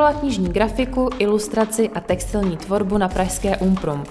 Vystudovala 0.00 0.20
knižní 0.20 0.48
grafiku, 0.48 1.10
ilustraci 1.18 1.88
a 1.88 2.00
textilní 2.00 2.56
tvorbu 2.56 2.98
na 2.98 3.08
pražské 3.08 3.56
Umprum. 3.56 4.04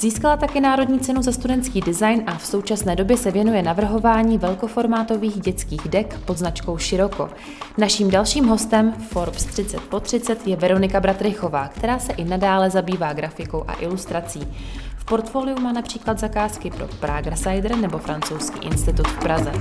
Získala 0.00 0.36
také 0.36 0.60
Národní 0.60 1.00
cenu 1.00 1.22
za 1.22 1.32
studentský 1.32 1.80
design 1.80 2.22
a 2.26 2.38
v 2.38 2.46
současné 2.46 2.96
době 2.96 3.16
se 3.16 3.30
věnuje 3.30 3.62
navrhování 3.62 4.38
velkoformátových 4.38 5.40
dětských 5.40 5.88
dek 5.88 6.18
pod 6.24 6.38
značkou 6.38 6.78
Široko. 6.78 7.30
Naším 7.78 8.10
dalším 8.10 8.44
hostem 8.44 8.92
Forbes 8.92 9.44
30 9.44 9.80
po 9.80 10.00
30 10.00 10.46
je 10.46 10.56
Veronika 10.56 11.00
Bratrychová, 11.00 11.68
která 11.68 11.98
se 11.98 12.12
i 12.12 12.24
nadále 12.24 12.70
zabývá 12.70 13.12
grafikou 13.12 13.64
a 13.68 13.74
ilustrací. 13.74 14.48
V 14.96 15.04
portfoliu 15.04 15.60
má 15.60 15.72
například 15.72 16.18
zakázky 16.18 16.70
pro 16.70 16.88
Prague 17.00 17.36
Cider 17.36 17.76
nebo 17.76 17.98
Francouzský 17.98 18.66
institut 18.66 19.08
v 19.08 19.18
Praze. 19.18 19.52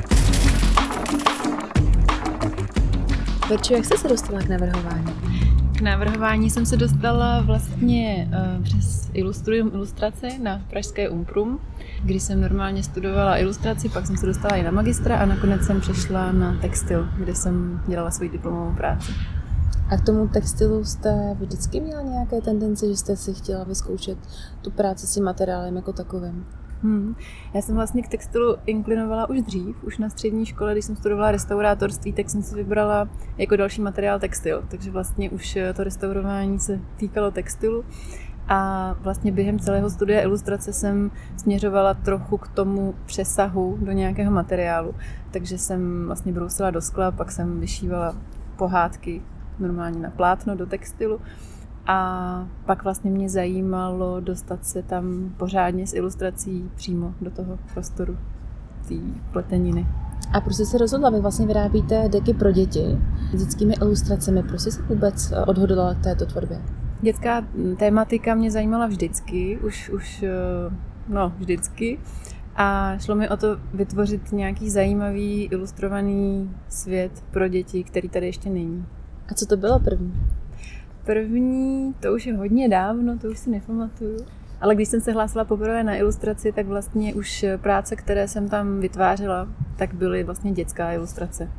Verčo, 3.49 3.73
jak 3.73 3.85
jste 3.85 3.97
se 3.97 4.07
dostala 4.07 4.41
k 4.41 4.49
navrhování? 4.49 5.18
K 5.79 5.81
navrhování 5.81 6.49
jsem 6.49 6.65
se 6.65 6.77
dostala 6.77 7.41
vlastně 7.41 8.29
uh, 8.57 8.63
přes 8.63 9.09
Ilustrujem 9.13 9.71
ilustrace 9.73 10.27
na 10.43 10.61
Pražské 10.69 11.09
Umprum, 11.09 11.59
kdy 12.03 12.19
jsem 12.19 12.41
normálně 12.41 12.83
studovala 12.83 13.37
ilustraci, 13.37 13.89
pak 13.89 14.07
jsem 14.07 14.17
se 14.17 14.25
dostala 14.25 14.55
i 14.55 14.63
na 14.63 14.71
magistra 14.71 15.17
a 15.17 15.25
nakonec 15.25 15.61
jsem 15.63 15.81
přešla 15.81 16.31
na 16.31 16.57
textil, 16.61 17.07
kde 17.17 17.35
jsem 17.35 17.81
dělala 17.87 18.11
svoji 18.11 18.29
diplomovou 18.29 18.75
práci. 18.75 19.11
A 19.89 19.97
k 19.97 20.05
tomu 20.05 20.27
textilu 20.27 20.85
jste 20.85 21.35
vždycky 21.39 21.81
měla 21.81 22.01
nějaké 22.01 22.41
tendence, 22.41 22.87
že 22.87 22.97
jste 22.97 23.15
si 23.15 23.33
chtěla 23.33 23.63
vyzkoušet 23.63 24.17
tu 24.61 24.71
práci 24.71 25.07
s 25.07 25.13
tím 25.13 25.23
materiálem 25.23 25.75
jako 25.75 25.93
takovým? 25.93 26.45
Hmm. 26.83 27.15
Já 27.53 27.61
jsem 27.61 27.75
vlastně 27.75 28.01
k 28.01 28.07
textilu 28.07 28.55
inklinovala 28.65 29.29
už 29.29 29.41
dřív, 29.41 29.83
už 29.83 29.97
na 29.97 30.09
střední 30.09 30.45
škole, 30.45 30.71
když 30.71 30.85
jsem 30.85 30.95
studovala 30.95 31.31
restaurátorství, 31.31 32.13
tak 32.13 32.29
jsem 32.29 32.43
si 32.43 32.55
vybrala 32.55 33.09
jako 33.37 33.55
další 33.55 33.81
materiál 33.81 34.19
textil, 34.19 34.63
takže 34.67 34.91
vlastně 34.91 35.29
už 35.29 35.57
to 35.75 35.83
restaurování 35.83 36.59
se 36.59 36.79
týkalo 36.97 37.31
textilu. 37.31 37.85
A 38.51 38.95
vlastně 39.01 39.31
během 39.31 39.59
celého 39.59 39.89
studia 39.89 40.21
ilustrace 40.21 40.73
jsem 40.73 41.11
směřovala 41.37 41.93
trochu 41.93 42.37
k 42.37 42.47
tomu 42.47 42.95
přesahu 43.05 43.77
do 43.81 43.91
nějakého 43.91 44.31
materiálu. 44.31 44.95
Takže 45.31 45.57
jsem 45.57 46.05
vlastně 46.05 46.31
brousila 46.31 46.71
do 46.71 46.81
skla, 46.81 47.11
pak 47.11 47.31
jsem 47.31 47.59
vyšívala 47.59 48.15
pohádky 48.55 49.21
normálně 49.59 49.99
na 49.99 50.09
plátno 50.09 50.55
do 50.55 50.65
textilu. 50.65 51.21
A 51.87 52.47
pak 52.65 52.83
vlastně 52.83 53.11
mě 53.11 53.29
zajímalo 53.29 54.19
dostat 54.19 54.65
se 54.65 54.83
tam 54.83 55.33
pořádně 55.37 55.87
s 55.87 55.93
ilustrací 55.93 56.69
přímo 56.75 57.13
do 57.21 57.31
toho 57.31 57.59
prostoru 57.73 58.17
té 58.87 58.95
pleteniny. 59.31 59.87
A 60.33 60.41
proč 60.41 60.55
jste 60.55 60.65
se 60.65 60.77
rozhodla? 60.77 61.09
Vy 61.09 61.19
vlastně 61.19 61.47
vyrábíte 61.47 62.09
deky 62.09 62.33
pro 62.33 62.51
děti 62.51 62.97
s 63.33 63.39
dětskými 63.43 63.73
ilustracemi. 63.73 64.43
Proč 64.43 64.61
jste 64.61 64.71
se 64.71 64.81
vůbec 64.81 65.33
odhodlala 65.47 65.93
k 65.93 66.03
této 66.03 66.25
tvorbě? 66.25 66.61
Dětská 67.01 67.45
tématika 67.77 68.35
mě 68.35 68.51
zajímala 68.51 68.87
vždycky, 68.87 69.57
už, 69.57 69.89
už 69.89 70.23
eh, 70.23 70.29
no, 71.07 71.33
vždycky. 71.37 71.99
A 72.55 72.97
šlo 72.97 73.15
mi 73.15 73.29
o 73.29 73.37
to 73.37 73.47
vytvořit 73.73 74.31
nějaký 74.31 74.69
zajímavý 74.69 75.43
ilustrovaný 75.51 76.51
svět 76.69 77.23
pro 77.31 77.47
děti, 77.47 77.83
který 77.83 78.09
tady 78.09 78.25
ještě 78.25 78.49
není. 78.49 78.85
A 79.31 79.33
co 79.33 79.45
to 79.45 79.57
bylo 79.57 79.79
první? 79.79 80.13
První, 81.09 81.93
to 81.99 82.13
už 82.13 82.25
je 82.25 82.37
hodně 82.37 82.69
dávno, 82.69 83.17
to 83.17 83.27
už 83.27 83.39
si 83.39 83.49
nepamatuju. 83.49 84.25
Ale 84.61 84.75
když 84.75 84.87
jsem 84.87 85.01
se 85.01 85.11
hlásila 85.11 85.45
poprvé 85.45 85.83
na 85.83 85.95
ilustraci, 85.95 86.51
tak 86.51 86.65
vlastně 86.65 87.13
už 87.13 87.45
práce, 87.61 87.95
které 87.95 88.27
jsem 88.27 88.49
tam 88.49 88.79
vytvářela, 88.79 89.47
tak 89.75 89.93
byly 89.93 90.23
vlastně 90.23 90.51
dětská 90.51 90.91
ilustrace. 90.91 91.51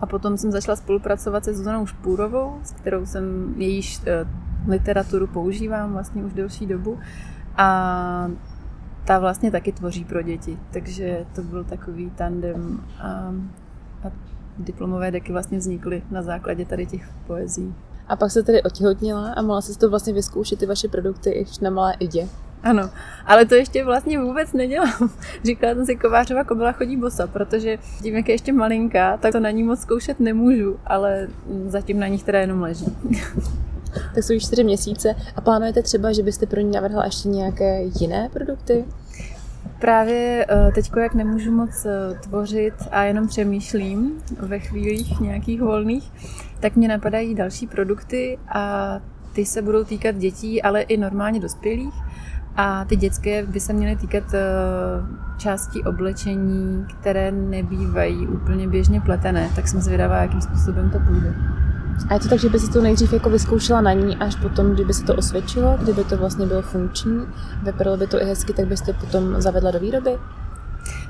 A 0.00 0.06
potom 0.06 0.36
jsem 0.36 0.52
začala 0.52 0.76
spolupracovat 0.76 1.44
se 1.44 1.54
Zuzanou 1.54 1.86
Špůrovou, 1.86 2.60
s 2.62 2.72
kterou 2.72 3.06
jsem 3.06 3.54
jejíž 3.56 4.00
eh, 4.06 4.26
literaturu 4.68 5.26
používám 5.26 5.92
vlastně 5.92 6.24
už 6.24 6.32
delší 6.32 6.66
dobu. 6.66 6.98
A 7.56 8.30
ta 9.04 9.18
vlastně 9.18 9.50
taky 9.50 9.72
tvoří 9.72 10.04
pro 10.04 10.22
děti, 10.22 10.58
takže 10.72 11.26
to 11.34 11.42
byl 11.42 11.64
takový 11.64 12.10
tandem 12.10 12.80
a, 13.00 13.08
a 14.04 14.12
diplomové 14.58 15.10
deky 15.10 15.32
vlastně 15.32 15.58
vznikly 15.58 16.02
na 16.10 16.22
základě 16.22 16.64
tady 16.64 16.86
těch 16.86 17.08
poezí. 17.26 17.74
A 18.08 18.16
pak 18.16 18.30
se 18.30 18.42
tedy 18.42 18.62
otěhotnila 18.62 19.32
a 19.32 19.42
mohla 19.42 19.60
se 19.60 19.78
to 19.78 19.90
vlastně 19.90 20.12
vyzkoušet 20.12 20.58
ty 20.58 20.66
vaše 20.66 20.88
produkty 20.88 21.30
i 21.30 21.46
na 21.62 21.70
malé 21.70 21.94
idě. 21.98 22.28
Ano, 22.62 22.90
ale 23.26 23.44
to 23.44 23.54
ještě 23.54 23.84
vlastně 23.84 24.18
vůbec 24.18 24.52
nedělám. 24.52 25.10
Říkala 25.44 25.74
jsem 25.74 25.86
si, 25.86 25.96
kovářova 25.96 26.44
kobila 26.44 26.72
chodí 26.72 26.96
bosa, 26.96 27.26
protože 27.26 27.78
tím, 28.02 28.16
jak 28.16 28.28
je 28.28 28.34
ještě 28.34 28.52
malinká, 28.52 29.16
tak 29.16 29.32
to 29.32 29.40
na 29.40 29.50
ní 29.50 29.62
moc 29.62 29.80
zkoušet 29.80 30.20
nemůžu, 30.20 30.78
ale 30.86 31.28
zatím 31.66 32.00
na 32.00 32.06
ní 32.06 32.18
teda 32.18 32.40
jenom 32.40 32.62
leží. 32.62 32.96
tak 34.14 34.24
jsou 34.24 34.32
již 34.32 34.44
čtyři 34.44 34.64
měsíce 34.64 35.14
a 35.36 35.40
plánujete 35.40 35.82
třeba, 35.82 36.12
že 36.12 36.22
byste 36.22 36.46
pro 36.46 36.60
ní 36.60 36.70
navrhla 36.70 37.04
ještě 37.04 37.28
nějaké 37.28 37.82
jiné 38.00 38.28
produkty? 38.32 38.84
Právě 39.80 40.46
eh, 40.48 40.72
teď, 40.74 40.90
jak 41.00 41.14
nemůžu 41.14 41.52
moc 41.52 41.86
eh, 41.86 42.18
tvořit 42.22 42.74
a 42.90 43.02
jenom 43.02 43.28
přemýšlím 43.28 44.22
ve 44.40 44.58
chvílích 44.58 45.20
nějakých 45.20 45.60
volných, 45.60 46.12
tak 46.60 46.76
mě 46.76 46.88
napadají 46.88 47.34
další 47.34 47.66
produkty 47.66 48.38
a 48.48 48.94
ty 49.32 49.44
se 49.44 49.62
budou 49.62 49.84
týkat 49.84 50.16
dětí, 50.16 50.62
ale 50.62 50.80
i 50.80 50.96
normálně 50.96 51.40
dospělých. 51.40 51.94
A 52.56 52.84
ty 52.84 52.96
dětské 52.96 53.46
by 53.46 53.60
se 53.60 53.72
měly 53.72 53.96
týkat 53.96 54.34
eh, 54.34 54.40
částí 55.38 55.84
oblečení, 55.84 56.86
které 57.00 57.32
nebývají 57.32 58.26
úplně 58.26 58.68
běžně 58.68 59.00
pletené, 59.00 59.50
tak 59.56 59.68
jsem 59.68 59.80
zvědavá, 59.80 60.16
jakým 60.16 60.40
způsobem 60.40 60.90
to 60.90 60.98
půjde. 60.98 61.34
A 62.08 62.14
je 62.14 62.20
to 62.20 62.28
tak, 62.28 62.38
že 62.38 62.48
by 62.48 62.58
si 62.58 62.70
to 62.72 62.82
nejdřív 62.82 63.12
jako 63.12 63.30
vyzkoušela 63.30 63.80
na 63.80 63.92
ní, 63.92 64.16
až 64.16 64.36
potom, 64.36 64.70
kdyby 64.70 64.94
se 64.94 65.04
to 65.04 65.16
osvědčilo, 65.16 65.78
kdyby 65.82 66.04
to 66.04 66.16
vlastně 66.16 66.46
bylo 66.46 66.62
funkční, 66.62 67.26
vypadalo 67.62 67.96
by 67.96 68.06
to 68.06 68.22
i 68.22 68.24
hezky, 68.24 68.52
tak 68.52 68.66
byste 68.66 68.92
potom 68.92 69.40
zavedla 69.40 69.70
do 69.70 69.80
výroby? 69.80 70.10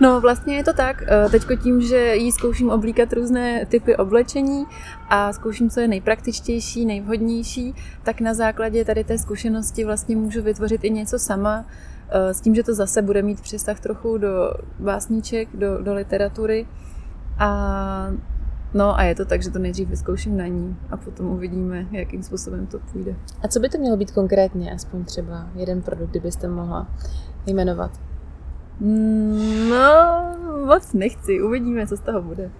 No 0.01 0.21
vlastně 0.21 0.57
je 0.57 0.65
to 0.65 0.73
tak. 0.73 1.03
Eh, 1.07 1.29
Teď 1.31 1.43
tím, 1.63 1.81
že 1.81 2.15
jí 2.15 2.33
zkouším 2.33 2.71
oblíkat 2.71 3.13
různé 3.13 3.67
typy 3.67 3.97
oblečení 3.97 4.67
a 5.09 5.33
zkouším, 5.33 5.71
co 5.71 5.81
je 5.81 5.89
nejpraktičtější, 5.89 6.87
nejvhodnější, 6.87 7.75
tak 8.03 8.21
na 8.21 8.35
základě 8.35 8.85
tady 8.85 9.05
té 9.05 9.19
zkušenosti 9.19 9.85
vlastně 9.85 10.17
můžu 10.17 10.43
vytvořit 10.43 10.85
i 10.85 10.91
něco 10.91 11.19
sama, 11.19 11.65
eh, 12.11 12.35
s 12.35 12.41
tím, 12.41 12.55
že 12.55 12.63
to 12.63 12.75
zase 12.75 13.03
bude 13.03 13.23
mít 13.23 13.41
přesah 13.41 13.81
trochu 13.81 14.19
do 14.19 14.53
básníček, 14.79 15.49
do, 15.55 15.83
do 15.83 15.95
literatury. 15.95 16.67
A 17.39 18.11
No 18.75 18.99
a 18.99 19.03
je 19.03 19.15
to 19.15 19.25
tak, 19.25 19.43
že 19.43 19.51
to 19.51 19.59
nejdřív 19.59 19.89
vyzkouším 19.89 20.37
na 20.37 20.47
ní 20.47 20.77
a 20.91 20.97
potom 20.97 21.27
uvidíme, 21.27 21.87
jakým 21.91 22.23
způsobem 22.23 22.67
to 22.67 22.79
půjde. 22.79 23.17
A 23.43 23.49
co 23.49 23.61
by 23.61 23.69
to 23.69 23.79
mělo 23.79 23.97
být 23.97 24.11
konkrétně, 24.11 24.73
aspoň 24.73 25.05
třeba 25.05 25.47
jeden 25.55 25.83
produkt, 25.83 26.11
kdybyste 26.11 26.49
mohla 26.49 26.89
jmenovat? 27.47 28.08
No, 28.81 30.37
moc 30.67 30.93
nechci, 30.93 31.43
uvidíme, 31.43 31.87
co 31.87 31.97
z 31.97 32.01
toho 32.01 32.23
bude. 32.23 32.51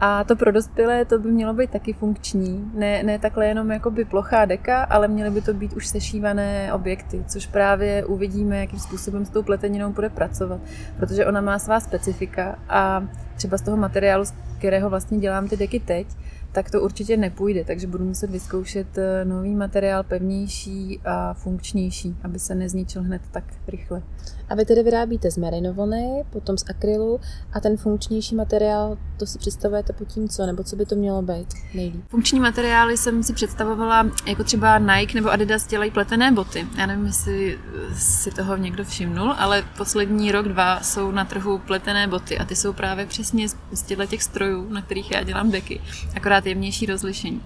A 0.00 0.24
to 0.24 0.36
pro 0.36 0.52
dospělé 0.52 1.04
to 1.04 1.18
by 1.18 1.30
mělo 1.30 1.54
být 1.54 1.70
taky 1.70 1.92
funkční. 1.92 2.70
Ne, 2.74 3.02
ne 3.02 3.18
takhle 3.18 3.46
jenom 3.46 3.70
jakoby 3.70 4.04
plochá 4.04 4.44
deka, 4.44 4.82
ale 4.82 5.08
měly 5.08 5.30
by 5.30 5.40
to 5.40 5.54
být 5.54 5.72
už 5.72 5.86
sešívané 5.86 6.72
objekty, 6.72 7.24
což 7.28 7.46
právě 7.46 8.04
uvidíme, 8.04 8.58
jakým 8.58 8.78
způsobem 8.78 9.24
s 9.24 9.30
tou 9.30 9.42
pleteninou 9.42 9.92
bude 9.92 10.08
pracovat. 10.08 10.60
Protože 10.96 11.26
ona 11.26 11.40
má 11.40 11.58
svá 11.58 11.80
specifika 11.80 12.58
a 12.68 13.04
třeba 13.36 13.56
z 13.58 13.62
toho 13.62 13.76
materiálu, 13.76 14.24
z 14.24 14.34
kterého 14.58 14.90
vlastně 14.90 15.18
dělám 15.18 15.48
ty 15.48 15.56
deky 15.56 15.80
teď, 15.80 16.06
tak 16.52 16.70
to 16.70 16.80
určitě 16.80 17.16
nepůjde, 17.16 17.64
takže 17.64 17.86
budu 17.86 18.04
muset 18.04 18.30
vyzkoušet 18.30 18.98
eh, 18.98 19.24
nový 19.24 19.54
materiál, 19.54 20.02
pevnější 20.02 21.00
a 21.04 21.34
funkčnější, 21.34 22.16
aby 22.22 22.38
se 22.38 22.54
nezničil 22.54 23.02
hned 23.02 23.22
tak 23.30 23.44
rychle. 23.68 24.02
A 24.48 24.54
vy 24.54 24.64
tedy 24.64 24.82
vyrábíte 24.82 25.30
z 25.30 25.36
merinovony, 25.36 26.24
potom 26.30 26.58
z 26.58 26.64
akrylu 26.70 27.20
a 27.52 27.60
ten 27.60 27.76
funkčnější 27.76 28.34
materiál, 28.34 28.98
to 29.16 29.26
si 29.26 29.38
představujete 29.38 29.92
pod 29.92 30.08
tím 30.08 30.28
co, 30.28 30.46
nebo 30.46 30.64
co 30.64 30.76
by 30.76 30.86
to 30.86 30.94
mělo 30.94 31.22
být 31.22 31.46
nejlíp? 31.74 32.04
Funkční 32.08 32.40
materiály 32.40 32.96
jsem 32.96 33.22
si 33.22 33.32
představovala, 33.32 34.10
jako 34.26 34.44
třeba 34.44 34.78
Nike 34.78 35.14
nebo 35.14 35.30
Adidas 35.30 35.66
dělají 35.66 35.90
pletené 35.90 36.32
boty. 36.32 36.66
Já 36.78 36.86
nevím, 36.86 37.06
jestli 37.06 37.58
si 37.94 38.30
toho 38.30 38.56
někdo 38.56 38.84
všimnul, 38.84 39.34
ale 39.38 39.64
poslední 39.78 40.32
rok, 40.32 40.48
dva 40.48 40.80
jsou 40.80 41.10
na 41.10 41.24
trhu 41.24 41.58
pletené 41.58 42.08
boty 42.08 42.38
a 42.38 42.44
ty 42.44 42.56
jsou 42.56 42.72
právě 42.72 43.06
přesně 43.06 43.48
z 43.72 43.82
těchto 43.82 44.06
těch 44.06 44.22
strojů, 44.22 44.68
na 44.68 44.82
kterých 44.82 45.10
já 45.10 45.22
dělám 45.22 45.50
deky, 45.50 45.80
akorát 46.16 46.39
jemnější 46.46 46.86
rozlišení. 46.86 47.42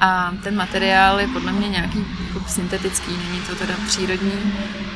A 0.00 0.32
ten 0.42 0.56
materiál 0.56 1.20
je 1.20 1.28
podle 1.28 1.52
mě 1.52 1.68
nějaký 1.68 1.98
jako 2.26 2.48
syntetický, 2.48 3.10
není 3.16 3.40
to 3.40 3.54
teda 3.54 3.74
přírodní, 3.86 4.32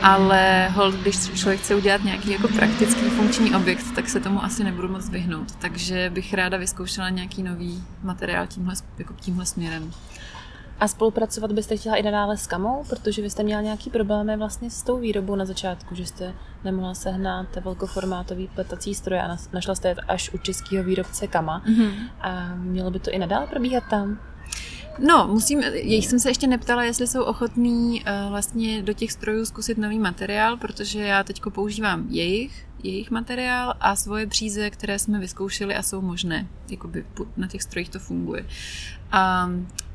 ale 0.03 0.69
hold, 0.69 0.95
když 0.95 1.31
člověk 1.35 1.61
chce 1.61 1.75
udělat 1.75 2.05
nějaký 2.05 2.31
jako 2.31 2.49
praktický 2.49 3.01
funkční 3.01 3.55
objekt, 3.55 3.95
tak 3.95 4.09
se 4.09 4.21
tomu 4.21 4.45
asi 4.45 4.65
nebudu 4.65 4.89
moc 4.89 5.09
vyhnout. 5.09 5.57
Takže 5.57 6.11
bych 6.15 6.35
ráda 6.35 6.59
vyzkoušela 6.59 7.09
nějaký 7.09 7.43
nový 7.43 7.85
materiál 8.03 8.47
tímhle, 8.47 8.75
jako 8.99 9.15
tímhle 9.21 9.47
směrem. 9.47 9.93
A 10.81 10.89
spolupracovat 10.89 11.53
byste 11.53 11.77
chtěla 11.77 11.97
i 11.97 12.03
nadále 12.03 12.37
s 12.37 12.47
Kamou, 12.47 12.85
protože 12.89 13.23
vy 13.23 13.31
jste 13.31 13.43
měla 13.43 13.63
nějaký 13.63 13.91
problémy 13.91 14.37
vlastně 14.37 14.71
s 14.71 14.83
tou 14.83 14.99
výrobou 14.99 15.35
na 15.35 15.45
začátku, 15.45 15.95
že 15.95 16.07
jste 16.07 16.35
nemohla 16.65 16.95
sehnat 16.95 17.57
velkoformátový 17.57 18.49
pletací 18.55 18.95
stroje 18.95 19.23
a 19.23 19.37
našla 19.53 19.75
jste 19.75 19.95
až 19.95 20.35
u 20.35 20.39
českého 20.39 20.85
výrobce 20.85 21.27
Kama. 21.27 21.63
Mm-hmm. 21.67 21.93
A 22.21 22.55
mělo 22.55 22.91
by 22.91 22.99
to 22.99 23.11
i 23.11 23.19
nadále 23.19 23.47
probíhat 23.47 23.85
tam? 23.91 24.19
No, 24.99 25.29
musím, 25.29 25.63
jejich 25.63 26.07
jsem 26.07 26.19
se 26.19 26.31
ještě 26.31 26.47
neptala, 26.47 26.85
jestli 26.85 27.07
jsou 27.07 27.23
ochotní 27.23 28.01
uh, 28.01 28.31
vlastně 28.31 28.83
do 28.83 28.93
těch 28.93 29.13
strojů 29.13 29.45
zkusit 29.45 29.79
nový 29.79 29.99
materiál, 29.99 30.57
protože 30.57 31.01
já 31.01 31.25
teď 31.25 31.43
používám 31.49 32.07
jejich, 32.09 32.67
jejich 32.83 33.11
materiál 33.11 33.75
a 33.81 33.97
svoje 33.97 34.27
příze, 34.27 34.71
které 34.71 34.99
jsme 34.99 35.19
vyzkoušeli 35.19 35.75
a 35.75 35.83
jsou 35.83 36.01
možné. 36.01 36.47
Jakoby 36.71 37.05
na 37.37 37.47
těch 37.47 37.63
strojích 37.63 37.89
to 37.89 37.99
funguje. 37.99 38.47
A 39.13 39.51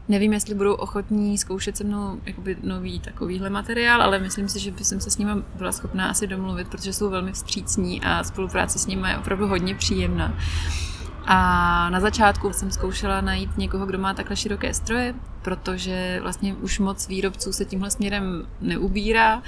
Nevím, 0.08 0.34
jestli 0.34 0.56
budou 0.56 0.74
ochotní 0.74 1.38
zkoušet 1.38 1.78
se 1.78 1.84
mnou 1.84 2.20
jakoby 2.26 2.58
nový 2.64 3.00
takovýhle 3.00 3.50
materiál, 3.50 4.02
ale 4.02 4.20
myslím 4.20 4.50
si, 4.50 4.60
že 4.60 4.72
by 4.72 4.84
jsem 4.84 5.00
se 5.00 5.10
s 5.10 5.18
nimi 5.18 5.32
byla 5.56 5.72
schopná 5.72 6.10
asi 6.10 6.28
domluvit, 6.28 6.68
protože 6.68 6.94
jsou 6.94 7.10
velmi 7.10 7.32
vstřícní 7.32 8.02
a 8.02 8.24
spolupráce 8.24 8.80
s 8.80 8.88
nimi 8.88 9.10
je 9.10 9.18
opravdu 9.18 9.48
hodně 9.48 9.76
příjemná. 9.76 10.38
A 11.26 11.90
na 11.90 12.00
začátku 12.00 12.54
jsem 12.54 12.72
zkoušela 12.72 13.22
najít 13.22 13.58
někoho, 13.58 13.86
kdo 13.86 13.98
má 13.98 14.14
takhle 14.14 14.36
široké 14.36 14.74
stroje, 14.74 15.16
protože 15.44 16.19
vlastně 16.22 16.54
už 16.54 16.80
moc 16.80 17.07
výrobců 17.07 17.54
se 17.54 17.66
tímhle 17.66 17.92
směrem 17.92 18.48
neubírá, 18.62 19.44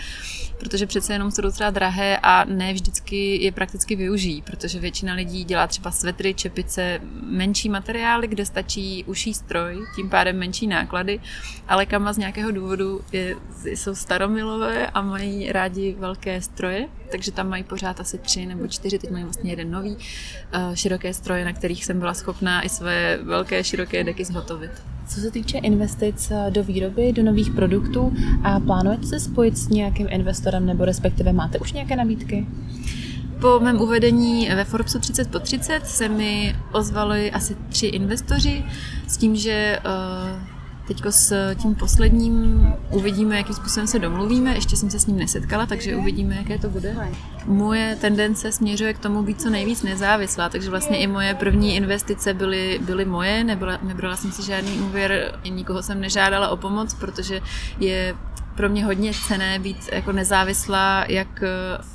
protože 0.59 0.85
přece 0.85 1.13
jenom 1.13 1.31
jsou 1.31 1.41
docela 1.41 1.69
drahé 1.69 2.17
a 2.23 2.45
ne 2.45 2.73
vždycky 2.73 3.43
je 3.43 3.51
prakticky 3.51 3.95
využijí, 3.95 4.41
protože 4.41 4.79
většina 4.79 5.13
lidí 5.13 5.43
dělá 5.43 5.67
třeba 5.67 5.91
svetry, 5.91 6.33
čepice, 6.33 6.99
menší 7.21 7.69
materiály, 7.69 8.27
kde 8.27 8.45
stačí 8.45 9.03
uší 9.07 9.33
stroj, 9.33 9.85
tím 9.95 10.09
pádem 10.09 10.37
menší 10.37 10.67
náklady, 10.67 11.19
ale 11.67 11.85
kama 11.85 12.13
z 12.13 12.17
nějakého 12.17 12.51
důvodu 12.51 13.01
je, 13.11 13.35
jsou 13.65 13.95
staromilové 13.95 14.87
a 14.87 15.01
mají 15.01 15.51
rádi 15.51 15.95
velké 15.99 16.41
stroje, 16.41 16.87
takže 17.11 17.31
tam 17.31 17.49
mají 17.49 17.63
pořád 17.63 17.99
asi 17.99 18.17
tři 18.17 18.45
nebo 18.45 18.67
čtyři, 18.67 18.99
teď 18.99 19.11
mají 19.11 19.23
vlastně 19.23 19.51
jeden 19.51 19.71
nový, 19.71 19.95
uh, 19.95 20.73
široké 20.73 21.13
stroje, 21.13 21.45
na 21.45 21.53
kterých 21.53 21.85
jsem 21.85 21.99
byla 21.99 22.13
schopná 22.13 22.61
i 22.61 22.69
své 22.69 23.17
velké 23.17 23.63
široké 23.63 24.03
deky 24.03 24.25
zhotovit. 24.25 24.94
Co 25.07 25.19
se 25.19 25.31
týče 25.31 25.57
investic 25.57 26.31
eh, 26.31 26.51
do 26.51 26.63
výroby, 26.63 27.13
do 27.13 27.23
nových 27.23 27.51
produktů, 27.51 28.13
a 28.43 28.59
plánujete 28.59 29.07
se 29.07 29.19
spojit 29.19 29.57
s 29.57 29.69
nějakým 29.69 30.07
investorem 30.09 30.65
nebo 30.65 30.85
respektive 30.85 31.33
máte 31.33 31.59
už 31.59 31.73
nějaké 31.73 31.95
nabídky? 31.95 32.47
Po 33.41 33.59
mém 33.59 33.81
uvedení 33.81 34.49
ve 34.55 34.63
Forbesu 34.63 34.99
30 34.99 35.31
po 35.31 35.39
30 35.39 35.87
se 35.87 36.09
mi 36.09 36.55
ozvali 36.71 37.31
asi 37.31 37.55
tři 37.69 37.87
investoři 37.87 38.65
s 39.07 39.17
tím, 39.17 39.35
že 39.35 39.79
uh, 39.85 40.54
Teďko 40.87 41.11
s 41.11 41.55
tím 41.55 41.75
posledním 41.75 42.67
uvidíme, 42.91 43.37
jakým 43.37 43.55
způsobem 43.55 43.87
se 43.87 43.99
domluvíme. 43.99 44.55
Ještě 44.55 44.75
jsem 44.75 44.89
se 44.89 44.99
s 44.99 45.05
ním 45.05 45.17
nesetkala, 45.17 45.65
takže 45.65 45.95
uvidíme, 45.95 46.35
jaké 46.35 46.59
to 46.59 46.69
bude. 46.69 46.95
Moje 47.45 47.97
tendence 48.01 48.51
směřuje 48.51 48.93
k 48.93 48.99
tomu 48.99 49.23
být 49.23 49.41
co 49.41 49.49
nejvíc 49.49 49.83
nezávislá, 49.83 50.49
takže 50.49 50.69
vlastně 50.69 50.97
i 50.97 51.07
moje 51.07 51.33
první 51.33 51.75
investice 51.75 52.33
byly, 52.33 52.79
byly 52.85 53.05
moje, 53.05 53.43
nebyla, 53.43 53.79
nebrala 53.81 54.15
jsem 54.15 54.31
si 54.31 54.43
žádný 54.43 54.79
úvěr, 54.79 55.39
nikoho 55.49 55.83
jsem 55.83 56.01
nežádala 56.01 56.49
o 56.49 56.57
pomoc, 56.57 56.93
protože 56.93 57.41
je 57.79 58.15
pro 58.55 58.69
mě 58.69 58.85
hodně 58.85 59.11
cené 59.27 59.59
být 59.59 59.89
jako 59.91 60.11
nezávislá 60.11 61.05
jak 61.07 61.43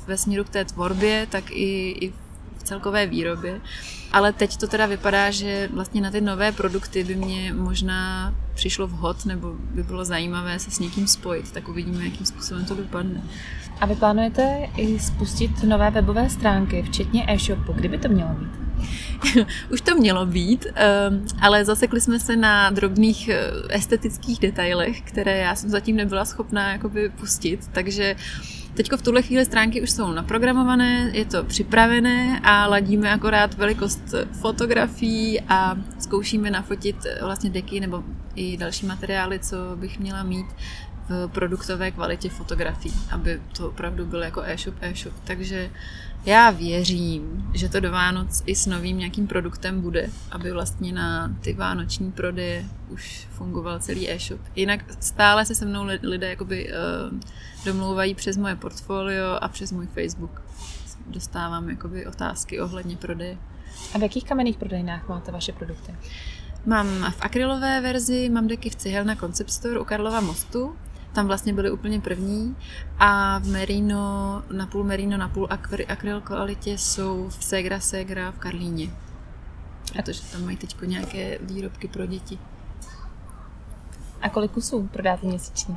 ve 0.07 0.17
směru 0.17 0.43
k 0.43 0.49
té 0.49 0.65
tvorbě, 0.65 1.27
tak 1.29 1.51
i, 1.51 1.89
i 1.91 2.13
v 2.57 2.63
celkové 2.63 3.05
výrobě. 3.05 3.61
Ale 4.11 4.33
teď 4.33 4.57
to 4.57 4.67
teda 4.67 4.85
vypadá, 4.85 5.31
že 5.31 5.69
vlastně 5.73 6.01
na 6.01 6.11
ty 6.11 6.21
nové 6.21 6.51
produkty 6.51 7.03
by 7.03 7.15
mě 7.15 7.53
možná 7.53 8.33
přišlo 8.61 8.87
vhod 8.87 9.25
nebo 9.25 9.53
by 9.53 9.83
bylo 9.83 10.05
zajímavé 10.05 10.59
se 10.59 10.71
s 10.71 10.79
někým 10.79 11.07
spojit, 11.07 11.51
tak 11.51 11.69
uvidíme, 11.69 12.05
jakým 12.05 12.25
způsobem 12.25 12.65
to 12.65 12.75
dopadne. 12.75 13.21
A 13.79 13.85
vy 13.85 13.95
plánujete 13.95 14.69
i 14.77 14.99
spustit 14.99 15.63
nové 15.63 15.91
webové 15.91 16.29
stránky, 16.29 16.83
včetně 16.83 17.25
e-shopu. 17.27 17.73
Kdyby 17.73 17.97
to 17.97 18.09
mělo 18.09 18.29
být? 18.33 18.49
Už 19.71 19.81
to 19.81 19.95
mělo 19.95 20.25
být, 20.25 20.65
ehm, 20.75 21.25
ale 21.41 21.65
zasekli 21.65 22.01
jsme 22.01 22.19
se 22.19 22.35
na 22.35 22.69
drobných 22.69 23.29
eh, 23.29 23.51
estetických 23.69 24.39
detailech, 24.39 25.01
které 25.01 25.37
já 25.37 25.55
jsem 25.55 25.69
zatím 25.69 25.95
nebyla 25.95 26.25
schopná 26.25 26.71
jakoby 26.71 27.09
pustit, 27.09 27.67
takže 27.71 28.15
Teď 28.73 28.91
v 28.91 29.01
tuhle 29.01 29.21
chvíli 29.21 29.45
stránky 29.45 29.81
už 29.81 29.91
jsou 29.91 30.11
naprogramované, 30.11 31.09
je 31.13 31.25
to 31.25 31.43
připravené 31.43 32.39
a 32.43 32.67
ladíme 32.67 33.11
akorát 33.11 33.53
velikost 33.53 34.01
fotografií 34.31 35.41
a 35.41 35.75
zkoušíme 36.11 36.51
nafotit 36.51 37.07
vlastně 37.21 37.49
deky 37.49 37.79
nebo 37.79 38.03
i 38.35 38.57
další 38.57 38.85
materiály, 38.85 39.39
co 39.39 39.55
bych 39.75 39.99
měla 39.99 40.23
mít 40.23 40.45
v 41.09 41.27
produktové 41.27 41.91
kvalitě 41.91 42.29
fotografií, 42.29 42.93
aby 43.11 43.41
to 43.57 43.67
opravdu 43.67 44.05
byl 44.05 44.23
jako 44.23 44.41
e-shop, 44.41 44.75
e-shop. 44.81 45.13
Takže 45.23 45.69
já 46.25 46.49
věřím, 46.49 47.49
že 47.53 47.69
to 47.69 47.79
do 47.79 47.91
Vánoc 47.91 48.43
i 48.45 48.55
s 48.55 48.65
novým 48.65 48.97
nějakým 48.97 49.27
produktem 49.27 49.81
bude, 49.81 50.09
aby 50.31 50.51
vlastně 50.51 50.93
na 50.93 51.35
ty 51.41 51.53
vánoční 51.53 52.11
prodeje 52.11 52.65
už 52.89 53.27
fungoval 53.31 53.79
celý 53.79 54.09
e-shop. 54.11 54.41
Jinak 54.55 54.85
stále 54.99 55.45
se 55.45 55.55
se 55.55 55.65
mnou 55.65 55.83
lidé 56.03 56.29
jakoby 56.29 56.69
uh, 56.69 57.19
domlouvají 57.65 58.15
přes 58.15 58.37
moje 58.37 58.55
portfolio 58.55 59.37
a 59.41 59.47
přes 59.47 59.71
můj 59.71 59.87
Facebook. 59.87 60.41
Dostávám 61.07 61.69
jakoby 61.69 62.05
otázky 62.05 62.61
ohledně 62.61 62.97
prodeje. 62.97 63.37
A 63.93 63.97
v 63.97 64.01
jakých 64.01 64.25
kamenných 64.25 64.57
prodejnách 64.57 65.09
máte 65.09 65.31
vaše 65.31 65.51
produkty? 65.51 65.95
Mám 66.65 66.87
v 67.11 67.21
akrylové 67.21 67.81
verzi, 67.81 68.29
mám 68.29 68.47
deky 68.47 68.69
v 68.69 68.75
Cihelna 68.75 69.15
Concept 69.15 69.51
Store 69.51 69.79
u 69.79 69.85
Karlova 69.85 70.21
mostu, 70.21 70.75
tam 71.13 71.27
vlastně 71.27 71.53
byly 71.53 71.71
úplně 71.71 71.99
první 72.01 72.55
a 72.99 73.39
v 73.39 73.47
Merino, 73.47 74.43
na 74.51 74.67
půl 74.67 74.83
Merino, 74.83 75.17
na 75.17 75.27
půl 75.27 75.47
akryl 75.87 76.21
kvalitě 76.21 76.77
jsou 76.77 77.29
v 77.29 77.43
Segra 77.43 77.79
Segra 77.79 78.31
v 78.31 78.39
Karlíně. 78.39 78.89
A 79.99 80.01
to, 80.01 80.11
že 80.11 80.21
tam 80.21 80.45
mají 80.45 80.57
teď 80.57 80.75
nějaké 80.85 81.37
výrobky 81.41 81.87
pro 81.87 82.05
děti. 82.05 82.39
A 84.21 84.29
kolik 84.29 84.51
kusů 84.51 84.89
prodáte 84.91 85.27
měsíčně? 85.27 85.75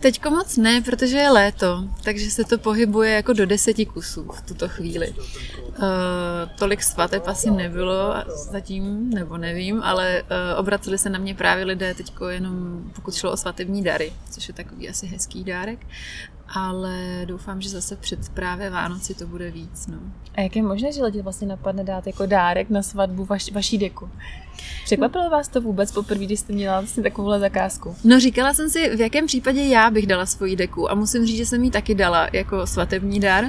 Teďko 0.00 0.30
moc 0.30 0.56
ne, 0.56 0.80
protože 0.80 1.16
je 1.16 1.30
léto, 1.30 1.84
takže 2.04 2.30
se 2.30 2.44
to 2.44 2.58
pohybuje 2.58 3.10
jako 3.10 3.32
do 3.32 3.46
deseti 3.46 3.86
kusů 3.86 4.32
v 4.32 4.42
tuto 4.42 4.68
chvíli. 4.68 5.14
Uh, 5.68 5.86
tolik 6.58 6.82
svateb 6.82 7.22
asi 7.26 7.50
nebylo 7.50 8.14
zatím, 8.50 9.10
nebo 9.10 9.36
nevím, 9.36 9.82
ale 9.82 10.22
uh, 10.22 10.58
obraceli 10.58 10.98
se 10.98 11.10
na 11.10 11.18
mě 11.18 11.34
právě 11.34 11.64
lidé 11.64 11.94
teďko 11.94 12.28
jenom, 12.28 12.84
pokud 12.94 13.14
šlo 13.14 13.32
o 13.32 13.36
svatební 13.36 13.82
dary, 13.82 14.12
což 14.30 14.48
je 14.48 14.54
takový 14.54 14.88
asi 14.88 15.06
hezký 15.06 15.44
dárek 15.44 15.86
ale 16.54 17.22
doufám, 17.24 17.60
že 17.60 17.68
zase 17.68 17.96
před 17.96 18.28
právě 18.28 18.70
Vánoci 18.70 19.14
to 19.14 19.26
bude 19.26 19.50
víc. 19.50 19.86
No. 19.86 19.98
A 20.34 20.40
jak 20.40 20.56
je 20.56 20.62
možné, 20.62 20.92
že 20.92 21.04
lidi 21.04 21.22
vlastně 21.22 21.46
napadne 21.46 21.84
dát 21.84 22.06
jako 22.06 22.26
dárek 22.26 22.70
na 22.70 22.82
svatbu 22.82 23.24
vaš, 23.24 23.52
vaší 23.52 23.78
deku? 23.78 24.10
Překvapilo 24.84 25.30
vás 25.30 25.48
to 25.48 25.60
vůbec 25.60 25.92
poprvé, 25.92 26.24
když 26.24 26.40
jste 26.40 26.52
měla 26.52 26.80
vlastně 26.80 27.02
takovouhle 27.02 27.40
zakázku? 27.40 27.96
No 28.04 28.20
říkala 28.20 28.54
jsem 28.54 28.70
si, 28.70 28.96
v 28.96 29.00
jakém 29.00 29.26
případě 29.26 29.62
já 29.62 29.90
bych 29.90 30.06
dala 30.06 30.26
svoji 30.26 30.56
deku 30.56 30.90
a 30.90 30.94
musím 30.94 31.26
říct, 31.26 31.36
že 31.36 31.46
jsem 31.46 31.64
ji 31.64 31.70
taky 31.70 31.94
dala 31.94 32.28
jako 32.32 32.66
svatební 32.66 33.20
dar 33.20 33.44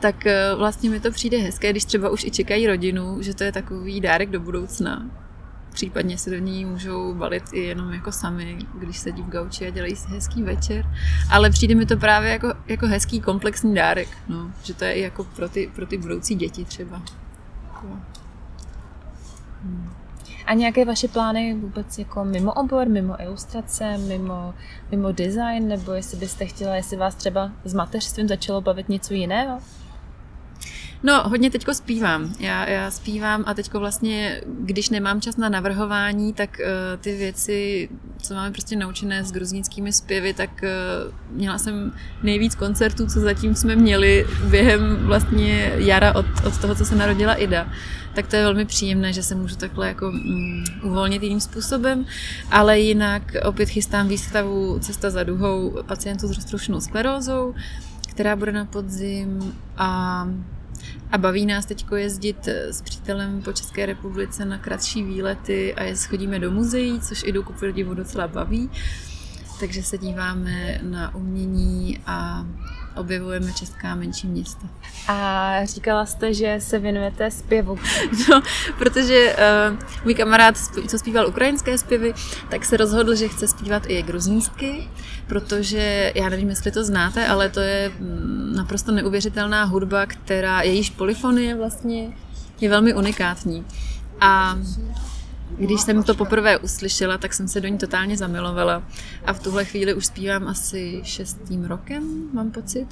tak 0.00 0.26
eh, 0.26 0.54
vlastně 0.56 0.90
mi 0.90 1.00
to 1.00 1.10
přijde 1.10 1.38
hezké, 1.38 1.70
když 1.70 1.84
třeba 1.84 2.10
už 2.10 2.24
i 2.24 2.30
čekají 2.30 2.66
rodinu, 2.66 3.22
že 3.22 3.34
to 3.34 3.44
je 3.44 3.52
takový 3.52 4.00
dárek 4.00 4.30
do 4.30 4.40
budoucna 4.40 5.10
případně 5.76 6.18
se 6.18 6.30
do 6.30 6.38
ní 6.38 6.64
můžou 6.64 7.14
balit 7.14 7.42
i 7.52 7.60
jenom 7.60 7.92
jako 7.92 8.12
sami, 8.12 8.58
když 8.74 8.98
sedí 8.98 9.22
v 9.22 9.28
gauči 9.28 9.66
a 9.66 9.70
dělají 9.70 9.96
si 9.96 10.08
hezký 10.08 10.42
večer. 10.42 10.86
Ale 11.30 11.50
přijde 11.50 11.74
mi 11.74 11.86
to 11.86 11.96
právě 11.96 12.30
jako, 12.30 12.54
jako 12.66 12.86
hezký 12.86 13.20
komplexní 13.20 13.74
dárek, 13.74 14.08
no. 14.28 14.50
že 14.62 14.74
to 14.74 14.84
je 14.84 14.92
i 14.92 15.00
jako 15.00 15.24
pro 15.24 15.48
ty, 15.48 15.70
pro 15.74 15.86
ty 15.86 15.98
budoucí 15.98 16.34
děti 16.34 16.64
třeba. 16.64 17.02
Hmm. 19.62 19.92
A 20.46 20.54
nějaké 20.54 20.84
vaše 20.84 21.08
plány 21.08 21.54
vůbec 21.54 21.98
jako 21.98 22.24
mimo 22.24 22.52
obor, 22.52 22.88
mimo 22.88 23.22
ilustrace, 23.22 23.98
mimo, 23.98 24.54
mimo 24.90 25.12
design, 25.12 25.68
nebo 25.68 25.92
jestli 25.92 26.18
byste 26.18 26.46
chtěla, 26.46 26.76
jestli 26.76 26.96
vás 26.96 27.14
třeba 27.14 27.50
s 27.64 27.74
mateřstvím 27.74 28.28
začalo 28.28 28.60
bavit 28.60 28.88
něco 28.88 29.14
jiného? 29.14 29.60
No, 31.02 31.28
hodně 31.28 31.50
teďko 31.50 31.74
zpívám. 31.74 32.34
Já, 32.40 32.68
já 32.68 32.90
zpívám 32.90 33.44
a 33.46 33.54
teďko 33.54 33.80
vlastně, 33.80 34.40
když 34.46 34.90
nemám 34.90 35.20
čas 35.20 35.36
na 35.36 35.48
navrhování, 35.48 36.32
tak 36.32 36.58
uh, 36.60 37.00
ty 37.00 37.16
věci, 37.16 37.88
co 38.22 38.34
máme 38.34 38.50
prostě 38.50 38.76
naučené 38.76 39.24
s 39.24 39.32
gruzínskými 39.32 39.92
zpěvy, 39.92 40.34
tak 40.34 40.50
uh, 40.62 41.36
měla 41.36 41.58
jsem 41.58 41.92
nejvíc 42.22 42.54
koncertů, 42.54 43.06
co 43.06 43.20
zatím 43.20 43.54
jsme 43.54 43.76
měli 43.76 44.26
během 44.50 44.96
vlastně 45.06 45.72
jara 45.76 46.14
od, 46.14 46.26
od 46.46 46.58
toho, 46.60 46.74
co 46.74 46.84
se 46.84 46.96
narodila 46.96 47.34
Ida. 47.34 47.68
Tak 48.14 48.26
to 48.26 48.36
je 48.36 48.42
velmi 48.42 48.64
příjemné, 48.64 49.12
že 49.12 49.22
se 49.22 49.34
můžu 49.34 49.56
takhle 49.56 49.88
jako 49.88 50.08
um, 50.08 50.64
uvolnit 50.82 51.22
jiným 51.22 51.40
způsobem, 51.40 52.06
ale 52.50 52.80
jinak 52.80 53.22
opět 53.44 53.68
chystám 53.68 54.08
výstavu 54.08 54.78
Cesta 54.78 55.10
za 55.10 55.24
duhou 55.24 55.82
pacientů 55.86 56.26
s 56.26 56.30
roztroušenou 56.30 56.80
sklerózou, 56.80 57.54
která 58.10 58.36
bude 58.36 58.52
na 58.52 58.64
podzim 58.64 59.54
a 59.76 60.28
a 61.12 61.18
baví 61.18 61.46
nás 61.46 61.66
teď 61.66 61.86
jezdit 61.96 62.48
eh, 62.48 62.72
s 62.72 62.82
přítelem 62.82 63.42
po 63.42 63.52
České 63.52 63.86
republice 63.86 64.44
na 64.44 64.58
kratší 64.58 65.02
výlety 65.02 65.74
a 65.74 65.82
je 65.82 65.96
chodíme 65.96 66.38
do 66.38 66.50
muzeí, 66.50 67.00
což 67.00 67.22
i 67.22 67.32
do 67.32 67.42
kupodivu 67.42 67.94
docela 67.94 68.28
baví. 68.28 68.70
Takže 69.60 69.82
se 69.82 69.98
díváme 69.98 70.80
na 70.82 71.14
umění 71.14 71.98
a 72.06 72.46
objevujeme 72.96 73.52
česká 73.52 73.94
menší 73.94 74.26
města. 74.26 74.68
A 75.08 75.50
říkala 75.64 76.06
jste, 76.06 76.34
že 76.34 76.56
se 76.60 76.78
věnujete 76.78 77.30
zpěvu. 77.30 77.78
No, 78.30 78.42
protože 78.78 79.36
uh, 79.70 79.78
můj 80.04 80.14
kamarád, 80.14 80.56
co 80.88 80.98
zpíval 80.98 81.28
ukrajinské 81.28 81.78
zpěvy, 81.78 82.14
tak 82.50 82.64
se 82.64 82.76
rozhodl, 82.76 83.14
že 83.14 83.28
chce 83.28 83.48
zpívat 83.48 83.82
i 83.86 84.02
gruzínsky, 84.02 84.88
protože, 85.26 86.12
já 86.14 86.28
nevím, 86.28 86.48
jestli 86.48 86.70
to 86.70 86.84
znáte, 86.84 87.26
ale 87.26 87.48
to 87.48 87.60
je 87.60 87.88
mm, 87.98 88.52
naprosto 88.56 88.92
neuvěřitelná 88.92 89.64
hudba, 89.64 90.06
která, 90.06 90.62
jejíž 90.62 90.90
polifonie 90.90 91.54
vlastně 91.54 92.12
je 92.60 92.70
velmi 92.70 92.94
unikátní. 92.94 93.64
A 94.20 94.58
když 95.58 95.80
jsem 95.80 96.02
to 96.02 96.14
poprvé 96.14 96.58
uslyšela, 96.58 97.18
tak 97.18 97.34
jsem 97.34 97.48
se 97.48 97.60
do 97.60 97.68
ní 97.68 97.78
totálně 97.78 98.16
zamilovala. 98.16 98.82
A 99.24 99.32
v 99.32 99.40
tuhle 99.40 99.64
chvíli 99.64 99.94
už 99.94 100.06
zpívám 100.06 100.48
asi 100.48 101.00
šestým 101.04 101.64
rokem, 101.64 102.30
mám 102.32 102.50
pocit. 102.50 102.86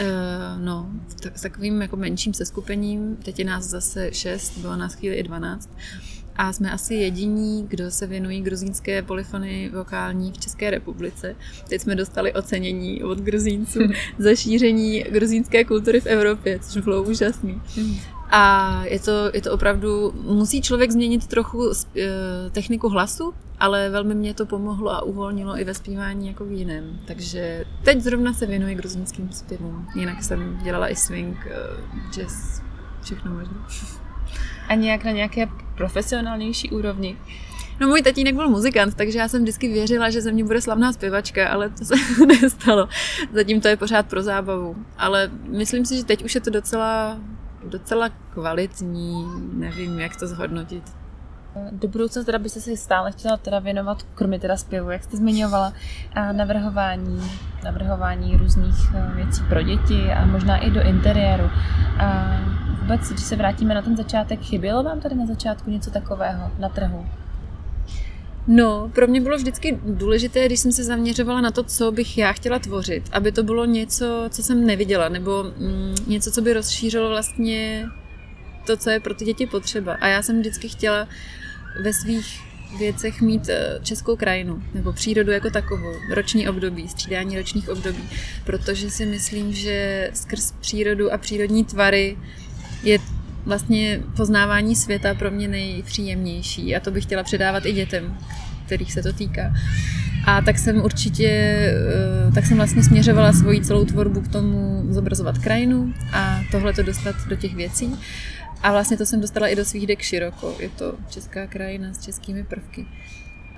Uh, 0.00 0.64
no, 0.64 0.90
s 1.34 1.42
takovým 1.42 1.82
jako 1.82 1.96
menším 1.96 2.34
seskupením. 2.34 3.16
Teď 3.16 3.38
je 3.38 3.44
nás 3.44 3.64
zase 3.64 4.12
šest, 4.12 4.58
bylo 4.58 4.76
nás 4.76 4.94
chvíli 4.94 5.16
i 5.16 5.22
dvanáct. 5.22 5.70
A 6.36 6.52
jsme 6.52 6.72
asi 6.72 6.94
jediní, 6.94 7.66
kdo 7.68 7.90
se 7.90 8.06
věnují 8.06 8.40
gruzínské 8.40 9.02
polyfony 9.02 9.70
vokální 9.74 10.32
v 10.32 10.38
České 10.38 10.70
republice. 10.70 11.36
Teď 11.68 11.80
jsme 11.80 11.94
dostali 11.94 12.32
ocenění 12.32 13.02
od 13.02 13.18
gruzínců 13.18 13.80
za 14.18 14.34
šíření 14.34 15.02
gruzínské 15.02 15.64
kultury 15.64 16.00
v 16.00 16.06
Evropě, 16.06 16.58
což 16.58 16.84
bylo 16.84 17.02
úžasný. 17.02 17.60
A 18.30 18.82
je 18.84 19.00
to, 19.00 19.30
je 19.34 19.42
to 19.42 19.52
opravdu, 19.52 20.12
musí 20.22 20.62
člověk 20.62 20.90
změnit 20.90 21.26
trochu 21.26 21.70
e, 21.70 21.74
techniku 22.50 22.88
hlasu, 22.88 23.34
ale 23.58 23.90
velmi 23.90 24.14
mě 24.14 24.34
to 24.34 24.46
pomohlo 24.46 24.90
a 24.90 25.02
uvolnilo 25.02 25.58
i 25.58 25.64
ve 25.64 25.74
zpívání 25.74 26.28
jako 26.28 26.44
v 26.44 26.52
jiném. 26.52 27.00
Takže 27.04 27.64
teď 27.82 28.00
zrovna 28.00 28.32
se 28.32 28.46
věnuji 28.46 28.74
gruzínským 28.74 29.32
zpěvům. 29.32 29.88
Jinak 29.94 30.22
jsem 30.22 30.58
dělala 30.62 30.88
i 30.88 30.96
swing, 30.96 31.46
e, 31.46 31.52
jazz, 32.10 32.60
všechno 33.02 33.32
možné. 33.32 33.54
A 34.68 34.74
nějak 34.74 35.04
na 35.04 35.10
nějaké 35.10 35.48
profesionálnější 35.76 36.70
úrovni? 36.70 37.16
No 37.80 37.88
můj 37.88 38.02
tatínek 38.02 38.34
byl 38.34 38.48
muzikant, 38.48 38.94
takže 38.94 39.18
já 39.18 39.28
jsem 39.28 39.42
vždycky 39.42 39.68
věřila, 39.68 40.10
že 40.10 40.20
ze 40.20 40.32
mě 40.32 40.44
bude 40.44 40.60
slavná 40.60 40.92
zpěvačka, 40.92 41.48
ale 41.48 41.70
to 41.70 41.84
se 41.84 41.94
nestalo. 42.26 42.88
Zatím 43.32 43.60
to 43.60 43.68
je 43.68 43.76
pořád 43.76 44.06
pro 44.06 44.22
zábavu. 44.22 44.76
Ale 44.98 45.30
myslím 45.48 45.86
si, 45.86 45.96
že 45.96 46.04
teď 46.04 46.24
už 46.24 46.34
je 46.34 46.40
to 46.40 46.50
docela 46.50 47.18
docela 47.68 48.08
kvalitní, 48.32 49.26
nevím, 49.52 50.00
jak 50.00 50.16
to 50.16 50.26
zhodnotit. 50.26 50.92
Do 51.72 51.88
budoucna 51.88 52.24
teda 52.24 52.38
byste 52.38 52.60
se 52.60 52.76
stále 52.76 53.12
chtěla 53.12 53.36
teda 53.36 53.58
věnovat, 53.58 54.02
kromě 54.14 54.38
teda 54.38 54.56
zpěvu, 54.56 54.90
jak 54.90 55.04
jste 55.04 55.16
zmiňovala, 55.16 55.72
a 56.14 56.32
navrhování, 56.32 57.30
navrhování 57.64 58.36
různých 58.36 58.94
eh, 58.94 59.10
věcí 59.14 59.42
pro 59.48 59.62
děti 59.62 60.12
a 60.12 60.26
možná 60.26 60.56
i 60.56 60.70
do 60.70 60.82
interiéru. 60.82 61.50
A 61.98 62.38
vůbec, 62.80 63.00
když 63.00 63.24
se 63.24 63.36
vrátíme 63.36 63.74
na 63.74 63.82
ten 63.82 63.96
začátek, 63.96 64.40
chybělo 64.40 64.82
vám 64.82 65.00
tady 65.00 65.14
na 65.14 65.26
začátku 65.26 65.70
něco 65.70 65.90
takového 65.90 66.50
na 66.58 66.68
trhu? 66.68 67.06
No, 68.46 68.90
pro 68.94 69.06
mě 69.06 69.20
bylo 69.20 69.36
vždycky 69.36 69.78
důležité, 69.84 70.46
když 70.46 70.60
jsem 70.60 70.72
se 70.72 70.84
zaměřovala 70.84 71.40
na 71.40 71.50
to, 71.50 71.62
co 71.62 71.92
bych 71.92 72.18
já 72.18 72.32
chtěla 72.32 72.58
tvořit, 72.58 73.02
aby 73.12 73.32
to 73.32 73.42
bylo 73.42 73.64
něco, 73.64 74.24
co 74.28 74.42
jsem 74.42 74.66
neviděla, 74.66 75.08
nebo 75.08 75.42
mm, 75.42 75.94
něco, 76.06 76.30
co 76.30 76.42
by 76.42 76.52
rozšířilo 76.52 77.08
vlastně 77.08 77.86
to, 78.66 78.76
co 78.76 78.90
je 78.90 79.00
pro 79.00 79.14
ty 79.14 79.24
děti 79.24 79.46
potřeba. 79.46 79.94
A 80.00 80.06
já 80.06 80.22
jsem 80.22 80.40
vždycky 80.40 80.68
chtěla 80.68 81.08
ve 81.82 81.92
svých 81.92 82.40
věcech 82.78 83.20
mít 83.20 83.48
eh, 83.48 83.78
českou 83.82 84.16
krajinu 84.16 84.62
nebo 84.74 84.92
přírodu 84.92 85.30
jako 85.30 85.50
takovou, 85.50 85.92
roční 86.10 86.48
období, 86.48 86.88
střídání 86.88 87.36
ročních 87.36 87.68
období, 87.68 88.08
protože 88.44 88.90
si 88.90 89.06
myslím, 89.06 89.52
že 89.52 90.10
skrz 90.14 90.52
přírodu 90.60 91.12
a 91.12 91.18
přírodní 91.18 91.64
tvary 91.64 92.18
je 92.82 92.98
vlastně 93.46 94.00
poznávání 94.16 94.76
světa 94.76 95.14
pro 95.14 95.30
mě 95.30 95.48
nejpříjemnější 95.48 96.76
a 96.76 96.80
to 96.80 96.90
bych 96.90 97.04
chtěla 97.04 97.22
předávat 97.22 97.66
i 97.66 97.72
dětem, 97.72 98.18
kterých 98.66 98.92
se 98.92 99.02
to 99.02 99.12
týká. 99.12 99.54
A 100.26 100.42
tak 100.42 100.58
jsem 100.58 100.84
určitě, 100.84 101.28
eh, 101.28 102.32
tak 102.34 102.46
jsem 102.46 102.56
vlastně 102.56 102.82
směřovala 102.82 103.32
svoji 103.32 103.60
celou 103.60 103.84
tvorbu 103.84 104.20
k 104.20 104.28
tomu 104.28 104.84
zobrazovat 104.88 105.38
krajinu 105.38 105.94
a 106.12 106.40
tohle 106.50 106.72
to 106.72 106.82
dostat 106.82 107.16
do 107.28 107.36
těch 107.36 107.54
věcí. 107.54 107.94
A 108.62 108.72
vlastně 108.72 108.96
to 108.96 109.06
jsem 109.06 109.20
dostala 109.20 109.48
i 109.48 109.56
do 109.56 109.64
svých 109.64 109.86
dek 109.86 110.02
široko. 110.02 110.56
Je 110.60 110.68
to 110.68 110.94
česká 111.10 111.46
krajina 111.46 111.94
s 111.94 112.04
českými 112.04 112.44
prvky. 112.44 112.86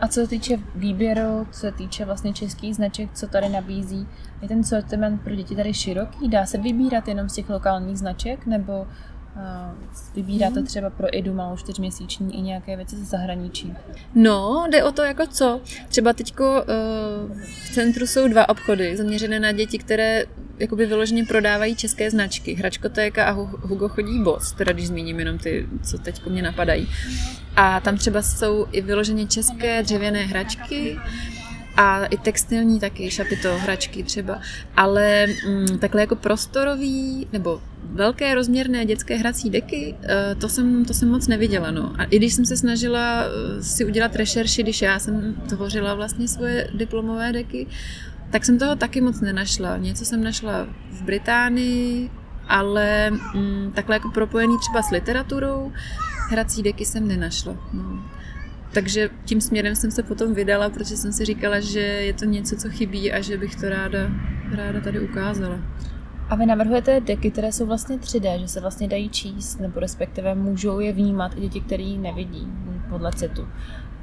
A 0.01 0.09
co 0.09 0.21
se 0.21 0.27
týče 0.27 0.59
výběru, 0.75 1.47
co 1.51 1.61
se 1.61 1.73
týče 1.73 2.05
vlastně 2.05 2.33
českých 2.33 2.77
značek, 2.77 3.09
co 3.15 3.27
tady 3.27 3.49
nabízí, 3.49 4.07
je 4.43 4.49
ten 4.49 4.65
sortiment 4.65 5.23
pro 5.23 5.35
děti 5.35 5.57
tady 5.57 5.75
široký? 5.75 6.29
Dá 6.29 6.47
se 6.47 6.59
vybírat 6.59 7.09
jenom 7.09 7.29
z 7.29 7.35
těch 7.35 7.51
lokálních 7.51 7.99
značek, 7.99 8.47
nebo 8.47 8.87
Vybíráte 10.15 10.61
mhm. 10.61 10.67
třeba 10.67 10.91
pro 10.91 11.17
Idu 11.17 11.35
malou 11.35 11.57
čtyřměsíční 11.57 12.39
i 12.39 12.41
nějaké 12.41 12.77
věci 12.77 12.97
ze 12.97 13.05
zahraničí? 13.05 13.75
No, 14.15 14.67
jde 14.71 14.85
o 14.85 14.93
to 14.93 15.03
jako 15.03 15.27
co. 15.27 15.61
Třeba 15.89 16.13
teďko 16.13 16.45
uh, 16.45 17.37
v 17.41 17.75
centru 17.75 18.07
jsou 18.07 18.29
dva 18.29 18.49
obchody 18.49 18.97
zaměřené 18.97 19.41
na 19.41 19.53
děti, 19.53 19.79
které 19.79 20.25
jakoby 20.59 20.87
vyloženě 20.87 21.25
prodávají 21.25 21.77
české 21.77 22.11
značky. 22.11 22.55
Hračkotéka 22.55 23.25
a 23.25 23.31
Hugo 23.61 23.89
chodí 23.89 24.23
boss, 24.23 24.53
teda 24.53 24.73
když 24.73 24.87
zmíním 24.87 25.19
jenom 25.19 25.39
ty, 25.39 25.69
co 25.83 25.99
teď 25.99 26.27
mě 26.27 26.43
napadají. 26.43 26.89
A 27.57 27.81
tam 27.81 27.97
třeba 27.97 28.23
jsou 28.23 28.67
i 28.73 28.81
vyloženě 28.81 29.27
české 29.27 29.83
dřevěné 29.83 30.23
hračky, 30.23 30.99
a 31.77 32.05
i 32.05 32.17
textilní 32.17 32.81
taky, 32.81 33.11
šapito, 33.11 33.59
hračky 33.59 34.03
třeba, 34.03 34.41
ale 34.77 35.27
mm, 35.49 35.79
takhle 35.79 36.01
jako 36.01 36.17
prostorový 36.17 37.27
nebo 37.33 37.61
velké 37.85 38.35
rozměrné 38.35 38.85
dětské 38.85 39.17
hrací 39.17 39.51
deky, 39.51 39.95
eh, 40.03 40.35
to 40.35 40.49
jsem, 40.49 40.85
to 40.85 40.95
jsem 40.95 41.11
moc 41.11 41.27
neviděla. 41.27 41.71
No. 41.71 41.93
A 41.99 42.05
i 42.05 42.17
když 42.17 42.35
jsem 42.35 42.45
se 42.45 42.57
snažila 42.57 43.25
eh, 43.25 43.63
si 43.63 43.85
udělat 43.85 44.17
rešerši, 44.17 44.63
když 44.63 44.83
já 44.83 44.99
jsem 44.99 45.35
tvořila 45.49 45.95
vlastně 45.95 46.29
svoje 46.29 46.71
diplomové 46.75 47.33
deky, 47.33 47.67
tak 48.31 48.45
jsem 48.45 48.59
toho 48.59 48.77
taky 48.77 49.01
moc 49.01 49.21
nenašla. 49.21 49.77
Něco 49.77 50.05
jsem 50.05 50.25
našla 50.25 50.67
v 50.91 51.03
Británii, 51.03 52.11
ale 52.49 53.11
mm, 53.11 53.73
takhle 53.75 53.97
jako 53.97 54.11
propojený 54.11 54.59
třeba 54.59 54.83
s 54.83 54.91
literaturou, 54.91 55.73
hrací 56.31 56.63
deky 56.63 56.85
jsem 56.85 57.09
nenašla. 57.09 57.57
No. 57.73 58.03
Takže 58.77 59.11
tím 59.25 59.41
směrem 59.41 59.77
jsem 59.77 59.91
se 59.91 60.03
potom 60.03 60.35
vydala, 60.35 60.71
protože 60.71 60.97
jsem 60.97 61.13
si 61.13 61.25
říkala, 61.25 61.61
že 61.61 61.81
je 61.81 62.13
to 62.13 62.25
něco, 62.25 62.57
co 62.57 62.71
chybí 62.71 63.13
a 63.13 63.21
že 63.21 63.39
bych 63.39 63.57
to 63.57 63.69
ráda, 63.69 63.99
ráda 64.53 64.81
tady 64.81 65.01
ukázala. 65.01 65.59
A 66.29 66.37
vy 66.37 66.47
navrhujete 66.47 67.01
deky, 67.01 67.31
které 67.31 67.53
jsou 67.53 67.67
vlastně 67.67 67.97
3D, 67.97 68.41
že 68.41 68.49
se 68.49 68.61
vlastně 68.61 68.89
dají 68.89 69.09
číst, 69.09 69.61
nebo 69.61 69.81
respektive 69.81 70.35
můžou 70.35 70.81
je 70.81 70.93
vnímat 70.93 71.33
i 71.37 71.41
děti, 71.41 71.61
které 71.61 71.97
nevidí 71.99 72.49
podle 72.89 73.13
citu. 73.13 73.49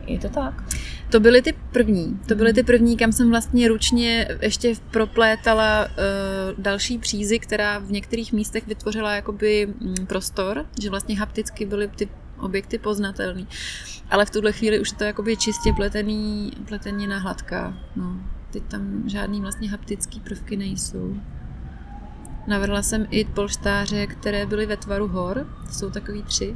Je 0.07 0.19
to 0.19 0.29
tak? 0.29 0.63
To 1.09 1.19
byly 1.19 1.41
ty 1.41 1.53
první. 1.71 2.19
To 2.27 2.35
byly 2.35 2.53
ty 2.53 2.63
první, 2.63 2.97
kam 2.97 3.11
jsem 3.11 3.29
vlastně 3.29 3.67
ručně 3.67 4.27
ještě 4.41 4.73
proplétala 4.91 5.85
uh, 5.85 6.63
další 6.63 6.97
přízy, 6.97 7.39
která 7.39 7.79
v 7.79 7.91
některých 7.91 8.33
místech 8.33 8.67
vytvořila 8.67 9.15
jakoby 9.15 9.67
mm, 9.79 9.95
prostor, 10.07 10.65
že 10.81 10.89
vlastně 10.89 11.19
hapticky 11.19 11.65
byly 11.65 11.87
ty 11.87 12.09
objekty 12.43 12.77
poznatelný. 12.77 13.47
Ale 14.09 14.25
v 14.25 14.29
tuhle 14.29 14.51
chvíli 14.51 14.79
už 14.79 14.91
je 14.91 14.97
to 14.97 15.03
jakoby 15.03 15.37
čistě 15.37 15.73
pletený, 15.73 16.51
pletenina 16.67 17.17
hladká. 17.17 17.77
No. 17.95 18.15
Teď 18.51 18.63
tam 18.63 19.03
žádný 19.09 19.41
vlastně 19.41 19.69
haptický 19.69 20.19
prvky 20.19 20.57
nejsou. 20.57 21.15
Navrhla 22.47 22.81
jsem 22.81 23.07
i 23.09 23.25
polštáře, 23.25 24.07
které 24.07 24.45
byly 24.45 24.65
ve 24.65 24.77
tvaru 24.77 25.07
hor, 25.07 25.47
jsou 25.71 25.89
takový 25.89 26.23
tři, 26.23 26.55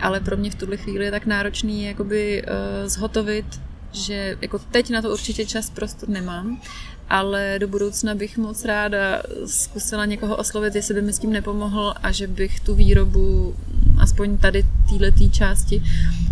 ale 0.00 0.20
pro 0.20 0.36
mě 0.36 0.50
v 0.50 0.54
tuhle 0.54 0.76
chvíli 0.76 1.04
je 1.04 1.10
tak 1.10 1.26
náročný 1.26 1.84
jakoby 1.84 2.42
uh, 2.42 2.88
zhotovit, 2.88 3.60
že 3.92 4.36
jako 4.40 4.58
teď 4.58 4.90
na 4.90 5.02
to 5.02 5.12
určitě 5.12 5.46
čas 5.46 5.70
prostor 5.70 6.08
nemám, 6.08 6.60
ale 7.08 7.56
do 7.58 7.68
budoucna 7.68 8.14
bych 8.14 8.38
moc 8.38 8.64
ráda 8.64 9.22
zkusila 9.46 10.04
někoho 10.04 10.36
oslovit, 10.36 10.74
jestli 10.74 10.94
by 10.94 11.02
mi 11.02 11.12
s 11.12 11.18
tím 11.18 11.32
nepomohl 11.32 11.94
a 12.02 12.12
že 12.12 12.26
bych 12.26 12.60
tu 12.60 12.74
výrobu 12.74 13.54
aspoň 13.98 14.36
tady 14.36 14.64
této 14.98 15.28
části 15.28 15.82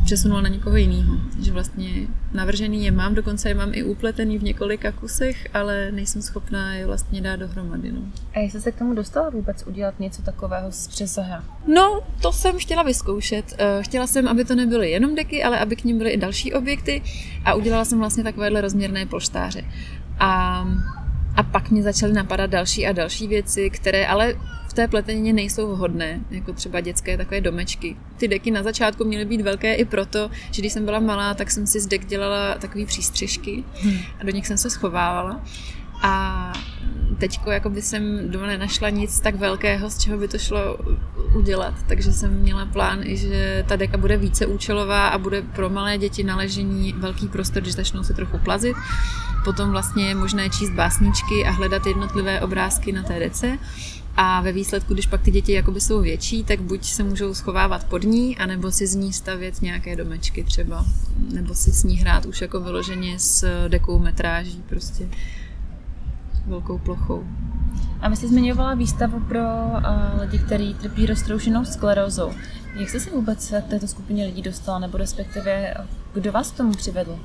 přesunula 0.04 0.40
na 0.40 0.48
někoho 0.48 0.76
jiného. 0.76 1.16
Že 1.42 1.52
vlastně 1.52 1.88
navržený 2.34 2.84
je 2.84 2.90
mám, 2.90 3.14
dokonce 3.14 3.48
je 3.48 3.54
mám 3.54 3.70
i 3.72 3.82
upletený 3.82 4.38
v 4.38 4.42
několika 4.42 4.92
kusech, 4.92 5.48
ale 5.54 5.92
nejsem 5.92 6.22
schopná 6.22 6.74
je 6.74 6.86
vlastně 6.86 7.20
dát 7.20 7.36
dohromady. 7.36 7.92
No. 7.92 8.00
A 8.34 8.38
jestli 8.38 8.60
se 8.60 8.72
k 8.72 8.78
tomu 8.78 8.94
dostala 8.94 9.30
vůbec 9.30 9.66
udělat 9.66 10.00
něco 10.00 10.22
takového 10.22 10.72
z 10.72 10.88
přesaha? 10.88 11.44
No, 11.66 12.00
to 12.22 12.32
jsem 12.32 12.58
chtěla 12.58 12.82
vyzkoušet. 12.82 13.54
Eh, 13.58 13.82
chtěla 13.82 14.06
jsem, 14.06 14.28
aby 14.28 14.44
to 14.44 14.54
nebyly 14.54 14.90
jenom 14.90 15.14
deky, 15.14 15.42
ale 15.42 15.58
aby 15.58 15.76
k 15.76 15.84
ním 15.84 15.98
byly 15.98 16.10
i 16.10 16.16
další 16.16 16.54
objekty 16.54 17.02
a 17.44 17.54
udělala 17.54 17.84
jsem 17.84 17.98
vlastně 17.98 18.24
takovéhle 18.24 18.60
rozměrné 18.60 19.06
polštáře. 19.06 19.64
A, 20.18 20.64
a 21.36 21.42
pak 21.42 21.70
mě 21.70 21.82
začaly 21.82 22.12
napadat 22.12 22.50
další 22.50 22.86
a 22.86 22.92
další 22.92 23.26
věci, 23.26 23.70
které 23.70 24.06
ale 24.06 24.34
v 24.68 24.72
té 24.72 24.88
pletenině 24.88 25.32
nejsou 25.32 25.74
vhodné, 25.74 26.20
jako 26.30 26.52
třeba 26.52 26.80
dětské 26.80 27.16
takové 27.16 27.40
domečky. 27.40 27.96
Ty 28.16 28.28
deky 28.28 28.50
na 28.50 28.62
začátku 28.62 29.04
měly 29.04 29.24
být 29.24 29.40
velké 29.40 29.74
i 29.74 29.84
proto, 29.84 30.30
že 30.50 30.62
když 30.62 30.72
jsem 30.72 30.84
byla 30.84 31.00
malá, 31.00 31.34
tak 31.34 31.50
jsem 31.50 31.66
si 31.66 31.80
z 31.80 31.86
dek 31.86 32.06
dělala 32.06 32.54
takové 32.54 32.86
přístřežky 32.86 33.64
a 34.20 34.24
do 34.24 34.30
nich 34.30 34.46
jsem 34.46 34.58
se 34.58 34.70
schovávala. 34.70 35.40
A 36.02 36.52
teďko 37.18 37.50
jako 37.50 37.70
by 37.70 37.82
jsem 37.82 38.30
doma 38.30 38.46
nenašla 38.46 38.90
nic 38.90 39.20
tak 39.20 39.34
velkého, 39.34 39.90
z 39.90 39.98
čeho 39.98 40.18
by 40.18 40.28
to 40.28 40.38
šlo 40.38 40.78
udělat, 41.36 41.74
takže 41.86 42.12
jsem 42.12 42.34
měla 42.34 42.66
plán 42.66 42.98
i, 43.02 43.16
že 43.16 43.64
ta 43.68 43.76
deka 43.76 43.96
bude 43.96 44.16
více 44.16 44.46
účelová 44.46 45.08
a 45.08 45.18
bude 45.18 45.42
pro 45.42 45.70
malé 45.70 45.98
děti 45.98 46.24
na 46.24 46.36
ležení 46.36 46.92
velký 46.92 47.28
prostor, 47.28 47.62
když 47.62 47.74
začnou 47.74 48.02
se 48.02 48.14
trochu 48.14 48.38
plazit. 48.38 48.76
Potom 49.44 49.70
vlastně 49.70 50.08
je 50.08 50.14
možné 50.14 50.50
číst 50.50 50.70
básničky 50.70 51.46
a 51.46 51.50
hledat 51.50 51.86
jednotlivé 51.86 52.40
obrázky 52.40 52.92
na 52.92 53.02
té 53.02 53.18
dece. 53.18 53.58
A 54.16 54.40
ve 54.40 54.52
výsledku, 54.52 54.94
když 54.94 55.06
pak 55.06 55.22
ty 55.22 55.30
děti 55.30 55.52
jakoby 55.52 55.80
jsou 55.80 56.00
větší, 56.00 56.44
tak 56.44 56.60
buď 56.60 56.84
se 56.84 57.02
můžou 57.02 57.34
schovávat 57.34 57.84
pod 57.84 58.02
ní, 58.02 58.36
anebo 58.36 58.72
si 58.72 58.86
z 58.86 58.94
ní 58.94 59.12
stavět 59.12 59.62
nějaké 59.62 59.96
domečky 59.96 60.44
třeba, 60.44 60.84
nebo 61.32 61.54
si 61.54 61.72
s 61.72 61.84
ní 61.84 61.96
hrát 61.96 62.26
už 62.26 62.40
jako 62.40 62.60
vyloženě 62.60 63.18
s 63.18 63.68
dekou 63.68 63.98
metráží, 63.98 64.62
prostě 64.68 65.08
velkou 66.46 66.78
plochou. 66.78 67.24
A 68.00 68.08
vy 68.08 68.16
jste 68.16 68.28
zmiňovala 68.28 68.74
výstavu 68.74 69.20
pro 69.20 69.40
uh, 69.40 70.20
lidi, 70.20 70.38
kteří 70.38 70.74
trpí 70.74 71.06
roztroušenou 71.06 71.64
sklerózou. 71.64 72.32
Jak 72.76 72.88
jste 72.88 73.00
se 73.00 73.10
vůbec 73.10 73.54
k 73.66 73.70
této 73.70 73.88
skupině 73.88 74.26
lidí 74.26 74.42
dostala, 74.42 74.78
nebo 74.78 74.98
respektive 74.98 75.74
kdo 76.14 76.32
vás 76.32 76.50
k 76.50 76.56
tomu 76.56 76.72
přivedl? 76.72 77.18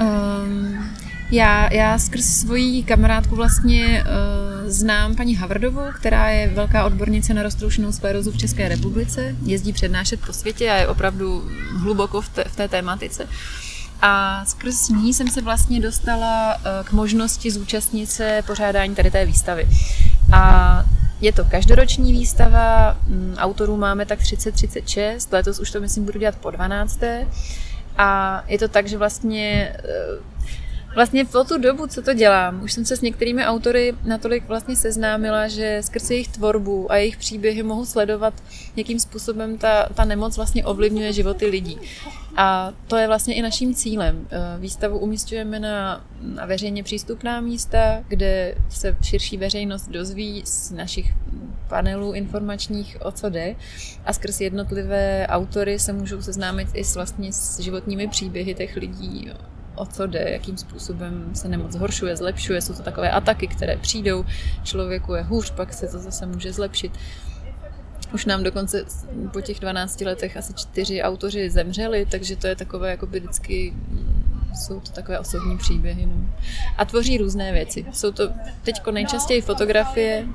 Um, 0.00 0.88
já, 1.30 1.72
já 1.72 1.98
skrz 1.98 2.24
svoji 2.24 2.82
kamarádku 2.82 3.36
vlastně 3.36 4.04
uh, 4.04 4.70
znám 4.70 5.16
paní 5.16 5.34
Havardovou, 5.34 5.82
která 5.94 6.28
je 6.28 6.48
velká 6.48 6.84
odbornice 6.84 7.34
na 7.34 7.42
roztroušenou 7.42 7.92
sklerózu 7.92 8.30
v 8.30 8.38
České 8.38 8.68
republice. 8.68 9.36
Jezdí 9.42 9.72
přednášet 9.72 10.20
po 10.26 10.32
světě 10.32 10.70
a 10.70 10.74
je 10.74 10.88
opravdu 10.88 11.48
hluboko 11.76 12.20
v 12.20 12.28
té, 12.28 12.44
v 12.44 12.56
té 12.56 12.68
tématice. 12.68 13.26
A 14.02 14.44
skrz 14.44 14.88
ní 14.88 15.14
jsem 15.14 15.28
se 15.28 15.42
vlastně 15.42 15.80
dostala 15.80 16.56
uh, 16.56 16.62
k 16.86 16.92
možnosti 16.92 17.50
zúčastnit 17.50 18.10
se 18.10 18.42
pořádání 18.46 18.94
tady 18.94 19.10
té 19.10 19.24
výstavy. 19.24 19.68
A 20.32 20.84
je 21.20 21.32
to 21.32 21.44
každoroční 21.44 22.12
výstava, 22.12 22.96
mm, 23.06 23.34
autorů 23.38 23.76
máme 23.76 24.06
tak 24.06 24.18
30-36, 24.20 25.32
letos 25.32 25.60
už 25.60 25.70
to 25.70 25.80
myslím 25.80 26.04
budu 26.04 26.18
dělat 26.18 26.36
po 26.36 26.50
12. 26.50 27.00
A 27.98 28.42
je 28.46 28.58
to 28.58 28.68
tak, 28.68 28.88
že 28.88 28.98
vlastně 28.98 29.76
uh, 29.84 30.24
Vlastně 30.94 31.24
po 31.24 31.44
tu 31.44 31.58
dobu, 31.58 31.86
co 31.86 32.02
to 32.02 32.14
dělám, 32.14 32.62
už 32.62 32.72
jsem 32.72 32.84
se 32.84 32.96
s 32.96 33.00
některými 33.00 33.46
autory 33.46 33.94
natolik 34.04 34.48
vlastně 34.48 34.76
seznámila, 34.76 35.48
že 35.48 35.80
skrze 35.84 36.14
jejich 36.14 36.28
tvorbu 36.28 36.92
a 36.92 36.96
jejich 36.96 37.16
příběhy 37.16 37.62
mohu 37.62 37.86
sledovat, 37.86 38.34
jakým 38.76 39.00
způsobem 39.00 39.58
ta, 39.58 39.88
ta 39.94 40.04
nemoc 40.04 40.36
vlastně 40.36 40.64
ovlivňuje 40.64 41.12
životy 41.12 41.46
lidí. 41.46 41.78
A 42.36 42.72
to 42.86 42.96
je 42.96 43.06
vlastně 43.06 43.34
i 43.34 43.42
naším 43.42 43.74
cílem. 43.74 44.26
Eh, 44.30 44.38
výstavu 44.60 44.98
umístujeme 44.98 45.60
na, 45.60 46.04
na 46.22 46.46
veřejně 46.46 46.82
přístupná 46.82 47.40
místa, 47.40 48.04
kde 48.08 48.54
se 48.68 48.96
širší 49.02 49.36
veřejnost 49.36 49.88
dozví 49.88 50.42
z 50.46 50.70
našich 50.70 51.12
panelů 51.68 52.12
informačních, 52.12 52.96
o 53.00 53.12
co 53.12 53.30
jde. 53.30 53.54
A 54.04 54.12
skrz 54.12 54.40
jednotlivé 54.40 55.26
autory 55.26 55.78
se 55.78 55.92
můžou 55.92 56.22
seznámit 56.22 56.68
i 56.74 56.84
s 56.84 56.94
vlastně 56.94 57.32
s 57.32 57.60
životními 57.60 58.08
příběhy 58.08 58.54
těch 58.54 58.76
lidí, 58.76 59.30
o 59.78 59.86
co 59.86 60.06
jde, 60.06 60.30
jakým 60.30 60.56
způsobem 60.56 61.30
se 61.34 61.48
nemoc 61.48 61.72
zhoršuje, 61.72 62.16
zlepšuje. 62.16 62.60
Jsou 62.60 62.74
to 62.74 62.82
takové 62.82 63.10
ataky, 63.10 63.46
které 63.46 63.76
přijdou, 63.76 64.24
člověku 64.64 65.14
je 65.14 65.22
hůř, 65.22 65.50
pak 65.50 65.72
se 65.72 65.88
to 65.88 65.98
zase 65.98 66.26
může 66.26 66.52
zlepšit. 66.52 66.92
Už 68.14 68.24
nám 68.24 68.42
dokonce 68.42 68.84
po 69.32 69.40
těch 69.40 69.60
12 69.60 70.00
letech 70.00 70.36
asi 70.36 70.54
čtyři 70.54 71.02
autoři 71.02 71.50
zemřeli, 71.50 72.06
takže 72.10 72.36
to 72.36 72.46
je 72.46 72.56
takové 72.56 72.90
jako 72.90 73.06
by 73.06 73.20
vždycky 73.20 73.74
jsou 74.54 74.80
to 74.80 74.92
takové 74.92 75.18
osobní 75.18 75.58
příběhy. 75.58 76.06
No. 76.06 76.14
A 76.76 76.84
tvoří 76.84 77.18
různé 77.18 77.52
věci. 77.52 77.86
Jsou 77.92 78.12
to 78.12 78.30
teďko 78.62 78.90
nejčastěji 78.90 79.40
fotografie, 79.40 80.26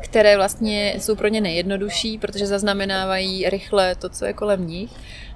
které 0.00 0.36
vlastně 0.36 0.94
jsou 0.98 1.16
pro 1.16 1.28
ně 1.28 1.40
nejjednodušší, 1.40 2.18
protože 2.18 2.46
zaznamenávají 2.46 3.50
rychle 3.50 3.94
to, 3.94 4.08
co 4.08 4.24
je 4.24 4.32
kolem 4.32 4.66
nich 4.66 4.90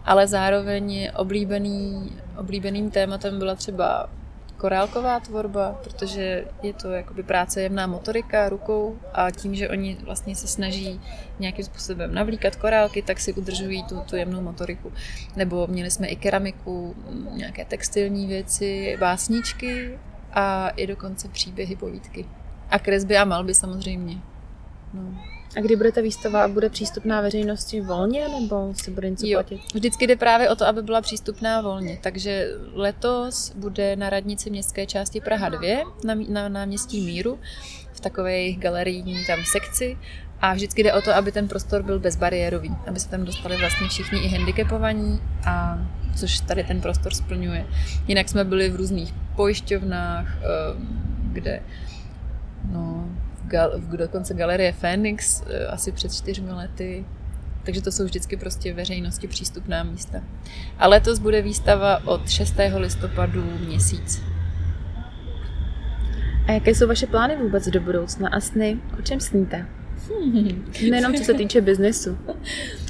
ale 0.05 0.27
zároveň 0.27 1.11
oblíbený, 1.17 2.12
oblíbeným 2.37 2.91
tématem 2.91 3.38
byla 3.38 3.55
třeba 3.55 4.09
korálková 4.57 5.21
tvorba, 5.21 5.81
protože 5.85 6.45
je 6.62 6.73
to 6.73 6.91
jakoby 6.91 7.23
práce 7.23 7.62
jemná 7.62 7.87
motorika 7.87 8.49
rukou 8.49 8.99
a 9.12 9.31
tím, 9.31 9.55
že 9.55 9.69
oni 9.69 9.99
vlastně 10.05 10.37
se 10.37 10.47
snaží 10.47 11.01
nějakým 11.38 11.65
způsobem 11.65 12.15
navlíkat 12.15 12.57
korálky, 12.57 13.03
tak 13.03 13.21
si 13.21 13.33
udržují 13.33 13.83
tu, 13.83 14.01
tu 14.01 14.17
jemnou 14.17 14.41
motoriku. 14.41 14.93
Nebo 15.37 15.67
měli 15.67 15.91
jsme 15.91 16.07
i 16.07 16.17
keramiku, 16.17 16.97
nějaké 17.33 17.65
textilní 17.65 18.27
věci, 18.27 18.97
básničky 19.01 19.99
a 20.33 20.69
i 20.69 20.87
dokonce 20.87 21.29
příběhy, 21.29 21.77
povídky. 21.77 22.25
A 22.71 22.79
kresby 22.79 23.17
a 23.17 23.25
malby 23.25 23.55
samozřejmě. 23.55 24.32
No. 24.95 25.15
A 25.57 25.61
kdy 25.61 25.77
bude 25.77 25.93
ta 25.93 26.01
výstava 26.01 26.49
bude 26.49 26.69
přístupná 26.69 27.21
veřejnosti 27.21 27.81
volně, 27.81 28.29
nebo 28.29 28.75
se 28.75 28.91
bude 28.91 29.11
něco 29.11 29.27
jo, 29.27 29.37
platit? 29.37 29.61
Vždycky 29.75 30.07
jde 30.07 30.17
právě 30.17 30.51
o 30.51 30.57
to, 30.57 30.67
aby 30.67 30.83
byla 30.83 31.01
přístupná 31.01 31.61
volně. 31.61 31.99
Takže 32.01 32.49
letos 32.73 33.53
bude 33.57 33.97
na 33.97 34.11
radnici 34.11 34.51
městské 34.51 34.87
části 34.87 35.21
Praha 35.21 35.49
2 35.49 35.61
na, 36.05 36.15
na 36.29 36.49
náměstí 36.49 37.01
Míru 37.01 37.39
v 37.93 38.01
takové 38.01 38.33
jejich 38.33 38.59
galerijní 38.59 39.25
tam 39.27 39.39
sekci 39.45 39.99
a 40.41 40.55
vždycky 40.55 40.83
jde 40.83 40.93
o 40.93 41.03
to, 41.03 41.15
aby 41.15 41.33
ten 41.33 41.49
prostor 41.49 41.83
byl 41.83 42.01
bezbariérový, 42.01 42.77
aby 42.87 43.01
se 43.01 43.09
tam 43.09 43.25
dostali 43.25 43.57
vlastně 43.57 43.89
všichni 43.89 44.19
i 44.19 44.29
handicapovaní, 44.29 45.21
a 45.47 45.79
což 46.17 46.41
tady 46.41 46.65
ten 46.65 46.81
prostor 46.81 47.15
splňuje. 47.15 47.67
Jinak 48.09 48.29
jsme 48.29 48.45
byli 48.45 48.71
v 48.71 48.77
různých 48.77 49.15
pojišťovnách, 49.37 50.27
eh, 50.37 50.47
kde 51.33 51.63
no, 52.73 53.09
gal, 53.53 53.73
v 53.77 53.97
dokonce 53.97 54.35
galerie 54.35 54.73
Phoenix 54.73 55.43
eh, 55.47 55.67
asi 55.67 55.93
před 55.93 56.15
čtyřmi 56.15 56.53
lety. 56.53 57.05
Takže 57.65 57.83
to 57.83 57.93
jsou 57.93 58.05
vždycky 58.05 58.37
prostě 58.37 58.75
veřejnosti 58.75 59.29
přístupná 59.29 59.83
místa. 59.83 60.23
A 60.79 60.88
letos 60.88 61.19
bude 61.19 61.43
výstava 61.43 62.07
od 62.07 62.31
6. 62.31 62.55
listopadu 62.77 63.45
měsíc. 63.67 64.23
A 66.47 66.53
jaké 66.53 66.75
jsou 66.75 66.88
vaše 66.88 67.07
plány 67.07 67.37
vůbec 67.37 67.69
do 67.69 67.81
budoucna 67.81 68.29
a 68.29 68.41
sny? 68.41 68.79
O 68.99 69.03
čem 69.03 69.21
sníte? 69.21 69.67
Hmm. 70.09 70.65
Nejenom 70.91 71.15
co 71.15 71.25
se 71.25 71.35
týče 71.35 71.61
biznesu. 71.61 72.19
Ale 72.27 72.37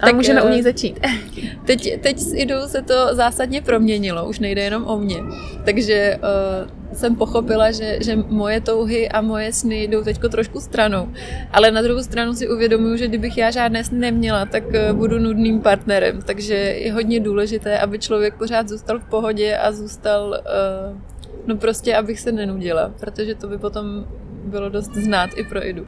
tak, 0.00 0.14
můžeme 0.14 0.42
uh, 0.42 0.48
u 0.48 0.50
něj 0.50 0.62
začít. 0.62 1.00
Teď, 1.64 2.00
teď 2.00 2.18
s 2.18 2.34
Idou 2.34 2.68
se 2.68 2.82
to 2.82 3.14
zásadně 3.14 3.62
proměnilo, 3.62 4.28
už 4.28 4.38
nejde 4.38 4.62
jenom 4.62 4.84
o 4.86 4.98
mě. 4.98 5.16
Takže 5.64 6.18
uh, 6.18 6.81
jsem 6.94 7.16
pochopila, 7.16 7.70
že, 7.70 7.98
že 8.00 8.16
moje 8.16 8.60
touhy 8.60 9.08
a 9.08 9.20
moje 9.20 9.52
sny 9.52 9.82
jdou 9.82 10.02
teď 10.04 10.18
trošku 10.30 10.60
stranou. 10.60 11.08
Ale 11.52 11.70
na 11.70 11.82
druhou 11.82 12.02
stranu 12.02 12.34
si 12.34 12.48
uvědomuju, 12.48 12.96
že 12.96 13.08
kdybych 13.08 13.38
já 13.38 13.50
žádné 13.50 13.84
sny 13.84 13.98
neměla, 13.98 14.46
tak 14.46 14.64
uh, 14.64 14.96
budu 14.96 15.18
nudným 15.18 15.60
partnerem. 15.60 16.22
Takže 16.22 16.54
je 16.54 16.92
hodně 16.92 17.20
důležité, 17.20 17.78
aby 17.78 17.98
člověk 17.98 18.34
pořád 18.34 18.68
zůstal 18.68 18.98
v 18.98 19.04
pohodě 19.04 19.56
a 19.56 19.72
zůstal, 19.72 20.28
uh, 20.28 20.98
no 21.46 21.56
prostě, 21.56 21.96
abych 21.96 22.20
se 22.20 22.32
nenudila, 22.32 22.92
protože 23.00 23.34
to 23.34 23.48
by 23.48 23.58
potom 23.58 24.06
bylo 24.44 24.68
dost 24.68 24.94
znát 24.94 25.30
i 25.36 25.44
pro 25.44 25.66
Idu. 25.66 25.86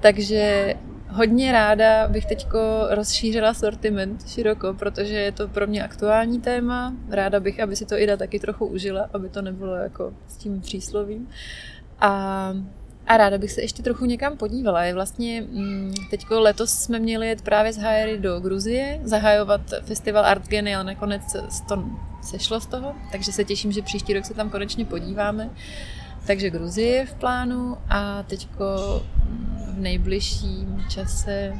Takže 0.00 0.74
hodně 1.10 1.52
ráda 1.52 2.08
bych 2.08 2.26
teď 2.26 2.46
rozšířila 2.90 3.54
sortiment 3.54 4.28
široko, 4.28 4.74
protože 4.74 5.14
je 5.14 5.32
to 5.32 5.48
pro 5.48 5.66
mě 5.66 5.84
aktuální 5.84 6.40
téma. 6.40 6.94
Ráda 7.10 7.40
bych, 7.40 7.60
aby 7.60 7.76
si 7.76 7.86
to 7.86 7.98
Ida 7.98 8.16
taky 8.16 8.38
trochu 8.38 8.66
užila, 8.66 9.08
aby 9.12 9.28
to 9.28 9.42
nebylo 9.42 9.74
jako 9.74 10.12
s 10.28 10.36
tím 10.36 10.60
příslovím. 10.60 11.28
A, 12.00 12.52
a 13.06 13.16
ráda 13.16 13.38
bych 13.38 13.52
se 13.52 13.60
ještě 13.60 13.82
trochu 13.82 14.04
někam 14.04 14.36
podívala. 14.36 14.84
Je 14.84 14.94
vlastně, 14.94 15.40
mm, 15.40 15.94
teďko 16.10 16.40
letos 16.40 16.70
jsme 16.70 16.98
měli 16.98 17.28
jet 17.28 17.42
právě 17.42 17.72
z 17.72 17.78
Hajery 17.78 18.18
do 18.18 18.40
Gruzie, 18.40 19.00
zahajovat 19.02 19.60
festival 19.82 20.24
Art 20.24 20.48
Geny, 20.48 20.74
ale 20.74 20.84
nakonec 20.84 21.22
to 21.68 21.84
sešlo 22.22 22.60
z 22.60 22.66
toho, 22.66 22.94
takže 23.12 23.32
se 23.32 23.44
těším, 23.44 23.72
že 23.72 23.82
příští 23.82 24.14
rok 24.14 24.24
se 24.24 24.34
tam 24.34 24.50
konečně 24.50 24.84
podíváme. 24.84 25.50
Takže 26.26 26.50
Gruzie 26.50 26.88
je 26.88 27.06
v 27.06 27.14
plánu 27.14 27.76
a 27.88 28.22
teďko 28.22 28.64
nejbližším 29.78 30.84
čase 30.88 31.52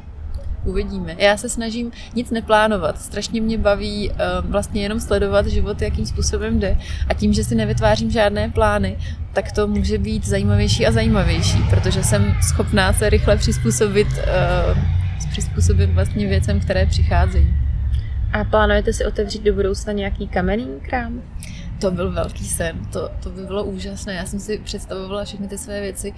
uvidíme. 0.65 1.17
Já 1.19 1.37
se 1.37 1.49
snažím 1.49 1.93
nic 2.15 2.31
neplánovat. 2.31 3.01
Strašně 3.01 3.41
mě 3.41 3.59
baví 3.59 4.11
uh, 4.11 4.17
vlastně 4.51 4.83
jenom 4.83 5.01
sledovat 5.01 5.47
život, 5.47 5.83
jakým 5.83 6.07
způsobem 6.07 6.61
jde. 6.61 6.77
A 7.09 7.15
tím, 7.15 7.33
že 7.33 7.45
si 7.45 7.55
nevytvářím 7.55 8.11
žádné 8.11 8.51
plány, 8.51 8.99
tak 9.33 9.53
to 9.53 9.67
může 9.67 9.99
být 9.99 10.27
zajímavější 10.27 10.87
a 10.87 10.93
zajímavější, 10.93 11.59
protože 11.71 12.05
jsem 12.05 12.35
schopná 12.43 12.93
se 12.93 13.11
rychle 13.11 13.37
přizpůsobit, 13.37 14.09
uh, 14.09 14.79
přizpůsobit 15.31 15.91
vlastně 15.91 16.27
věcem, 16.27 16.61
které 16.61 16.87
přicházejí. 16.87 17.55
A 18.33 18.45
plánujete 18.45 18.93
si 18.93 19.07
otevřít 19.07 19.43
do 19.43 19.53
budoucna 19.53 19.93
nějaký 19.93 20.29
kamenný 20.29 20.81
krám? 20.89 21.23
To 21.81 21.91
byl 21.91 22.13
velký 22.13 22.45
sen, 22.45 22.87
to, 22.93 23.11
to 23.23 23.31
by 23.31 23.43
bylo 23.43 23.65
úžasné. 23.65 24.15
Já 24.15 24.27
jsem 24.27 24.41
si 24.41 24.59
představovala 24.59 25.25
všechny 25.25 25.49
ty 25.49 25.59
své 25.59 25.81
věci 25.81 26.15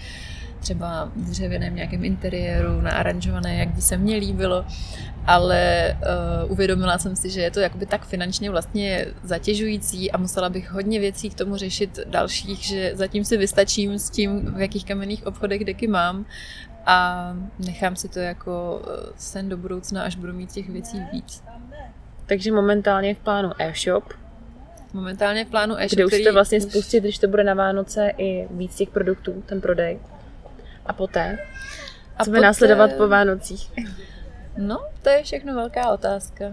třeba 0.60 1.10
v 1.16 1.30
dřevěném 1.30 1.74
nějakém 1.74 2.04
interiéru, 2.04 2.80
naaranžované, 2.80 3.56
jak 3.56 3.68
by 3.68 3.80
se 3.80 3.96
mně 3.96 4.16
líbilo. 4.16 4.64
ale 5.26 5.96
uh, 6.44 6.52
uvědomila 6.52 6.98
jsem 6.98 7.16
si, 7.16 7.30
že 7.30 7.40
je 7.40 7.50
to 7.50 7.60
jakoby 7.60 7.86
tak 7.86 8.06
finančně 8.06 8.50
vlastně 8.50 9.06
zatěžující 9.22 10.12
a 10.12 10.18
musela 10.18 10.48
bych 10.48 10.70
hodně 10.70 11.00
věcí 11.00 11.30
k 11.30 11.34
tomu 11.34 11.56
řešit 11.56 11.98
dalších, 12.06 12.58
že 12.58 12.92
zatím 12.94 13.24
si 13.24 13.36
vystačím 13.36 13.98
s 13.98 14.10
tím, 14.10 14.54
v 14.54 14.60
jakých 14.60 14.84
kamenných 14.84 15.26
obchodech 15.26 15.64
deky 15.64 15.86
mám 15.86 16.26
a 16.86 17.32
nechám 17.58 17.96
si 17.96 18.08
to 18.08 18.18
jako 18.18 18.82
eh, 18.84 19.12
sen 19.16 19.48
do 19.48 19.56
budoucna, 19.56 20.02
až 20.02 20.16
budu 20.16 20.32
mít 20.32 20.52
těch 20.52 20.68
věcí 20.68 21.02
víc. 21.12 21.42
Takže 22.26 22.52
momentálně 22.52 23.14
v 23.14 23.18
plánu 23.18 23.50
e-shop. 23.58 24.04
Momentálně 24.92 25.44
v 25.44 25.48
plánu 25.48 25.74
e-shop, 25.74 25.92
Kde 25.92 26.06
už 26.06 26.24
to 26.24 26.32
vlastně 26.32 26.60
spustit, 26.60 27.00
když 27.00 27.18
to 27.18 27.28
bude 27.28 27.44
na 27.44 27.54
Vánoce 27.54 28.12
i 28.18 28.48
víc 28.50 28.76
těch 28.76 28.90
produktů, 28.90 29.42
ten 29.46 29.60
prodej. 29.60 29.98
A 30.86 30.92
poté? 30.92 31.38
A 32.16 32.24
co 32.24 32.30
poté... 32.30 32.40
následovat 32.40 32.92
po 32.92 33.08
Vánocích? 33.08 33.70
No, 34.58 34.84
to 35.02 35.08
je 35.08 35.22
všechno 35.22 35.54
velká 35.54 35.92
otázka. 35.92 36.44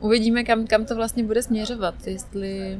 Uvidíme, 0.00 0.44
kam, 0.44 0.66
kam 0.66 0.84
to 0.84 0.94
vlastně 0.94 1.24
bude 1.24 1.42
směřovat. 1.42 1.94
Jestli, 2.06 2.78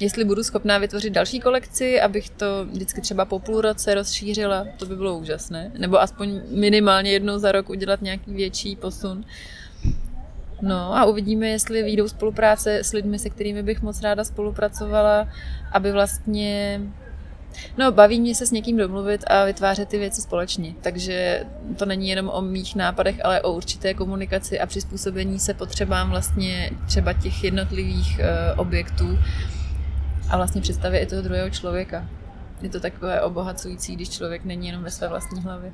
jestli 0.00 0.24
budu 0.24 0.42
schopná 0.42 0.78
vytvořit 0.78 1.12
další 1.12 1.40
kolekci, 1.40 2.00
abych 2.00 2.30
to 2.30 2.46
vždycky 2.70 3.00
třeba 3.00 3.24
po 3.24 3.38
půl 3.38 3.60
roce 3.60 3.94
rozšířila, 3.94 4.66
to 4.78 4.86
by 4.86 4.96
bylo 4.96 5.18
úžasné. 5.18 5.72
Nebo 5.78 6.00
aspoň 6.00 6.40
minimálně 6.48 7.12
jednou 7.12 7.38
za 7.38 7.52
rok 7.52 7.70
udělat 7.70 8.02
nějaký 8.02 8.34
větší 8.34 8.76
posun. 8.76 9.24
No 10.62 10.96
a 10.96 11.04
uvidíme, 11.04 11.48
jestli 11.48 11.82
výjdou 11.82 12.08
spolupráce 12.08 12.78
s 12.78 12.92
lidmi, 12.92 13.18
se 13.18 13.30
kterými 13.30 13.62
bych 13.62 13.82
moc 13.82 14.02
ráda 14.02 14.24
spolupracovala, 14.24 15.28
aby 15.72 15.92
vlastně 15.92 16.80
No, 17.76 17.92
baví 17.92 18.20
mě 18.20 18.34
se 18.34 18.46
s 18.46 18.50
někým 18.50 18.76
domluvit 18.76 19.24
a 19.26 19.44
vytvářet 19.44 19.88
ty 19.88 19.98
věci 19.98 20.22
společně. 20.22 20.74
Takže 20.80 21.46
to 21.76 21.86
není 21.86 22.08
jenom 22.08 22.28
o 22.28 22.42
mých 22.42 22.76
nápadech, 22.76 23.24
ale 23.24 23.40
o 23.40 23.52
určité 23.52 23.94
komunikaci 23.94 24.60
a 24.60 24.66
přizpůsobení 24.66 25.38
se 25.38 25.54
potřebám 25.54 26.10
vlastně 26.10 26.70
třeba 26.86 27.12
těch 27.12 27.44
jednotlivých 27.44 28.20
uh, 28.20 28.60
objektů 28.60 29.18
a 30.30 30.36
vlastně 30.36 30.60
představě 30.60 31.00
i 31.00 31.06
toho 31.06 31.22
druhého 31.22 31.50
člověka. 31.50 32.06
Je 32.62 32.68
to 32.68 32.80
takové 32.80 33.20
obohacující, 33.22 33.96
když 33.96 34.10
člověk 34.10 34.44
není 34.44 34.66
jenom 34.66 34.82
ve 34.82 34.90
své 34.90 35.08
vlastní 35.08 35.42
hlavě. 35.42 35.72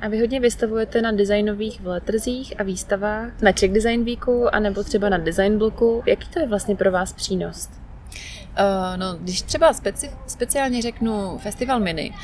A 0.00 0.08
vy 0.08 0.20
hodně 0.20 0.40
vystavujete 0.40 1.02
na 1.02 1.12
designových 1.12 1.80
veletrzích 1.80 2.60
a 2.60 2.62
výstavách, 2.62 3.42
na 3.42 3.52
Czech 3.52 3.72
Design 3.72 4.04
Weeku, 4.04 4.54
anebo 4.54 4.84
třeba 4.84 5.08
na 5.08 5.18
Design 5.18 5.58
Bloku. 5.58 6.02
Jaký 6.06 6.28
to 6.28 6.40
je 6.40 6.46
vlastně 6.46 6.76
pro 6.76 6.90
vás 6.90 7.12
přínos? 7.12 7.68
Uh, 7.68 8.96
no, 8.96 9.16
když 9.20 9.42
třeba 9.42 9.72
speci- 9.72 10.10
speciálně 10.26 10.82
řeknu 10.82 11.38
Festival 11.38 11.80
Mini, 11.80 12.14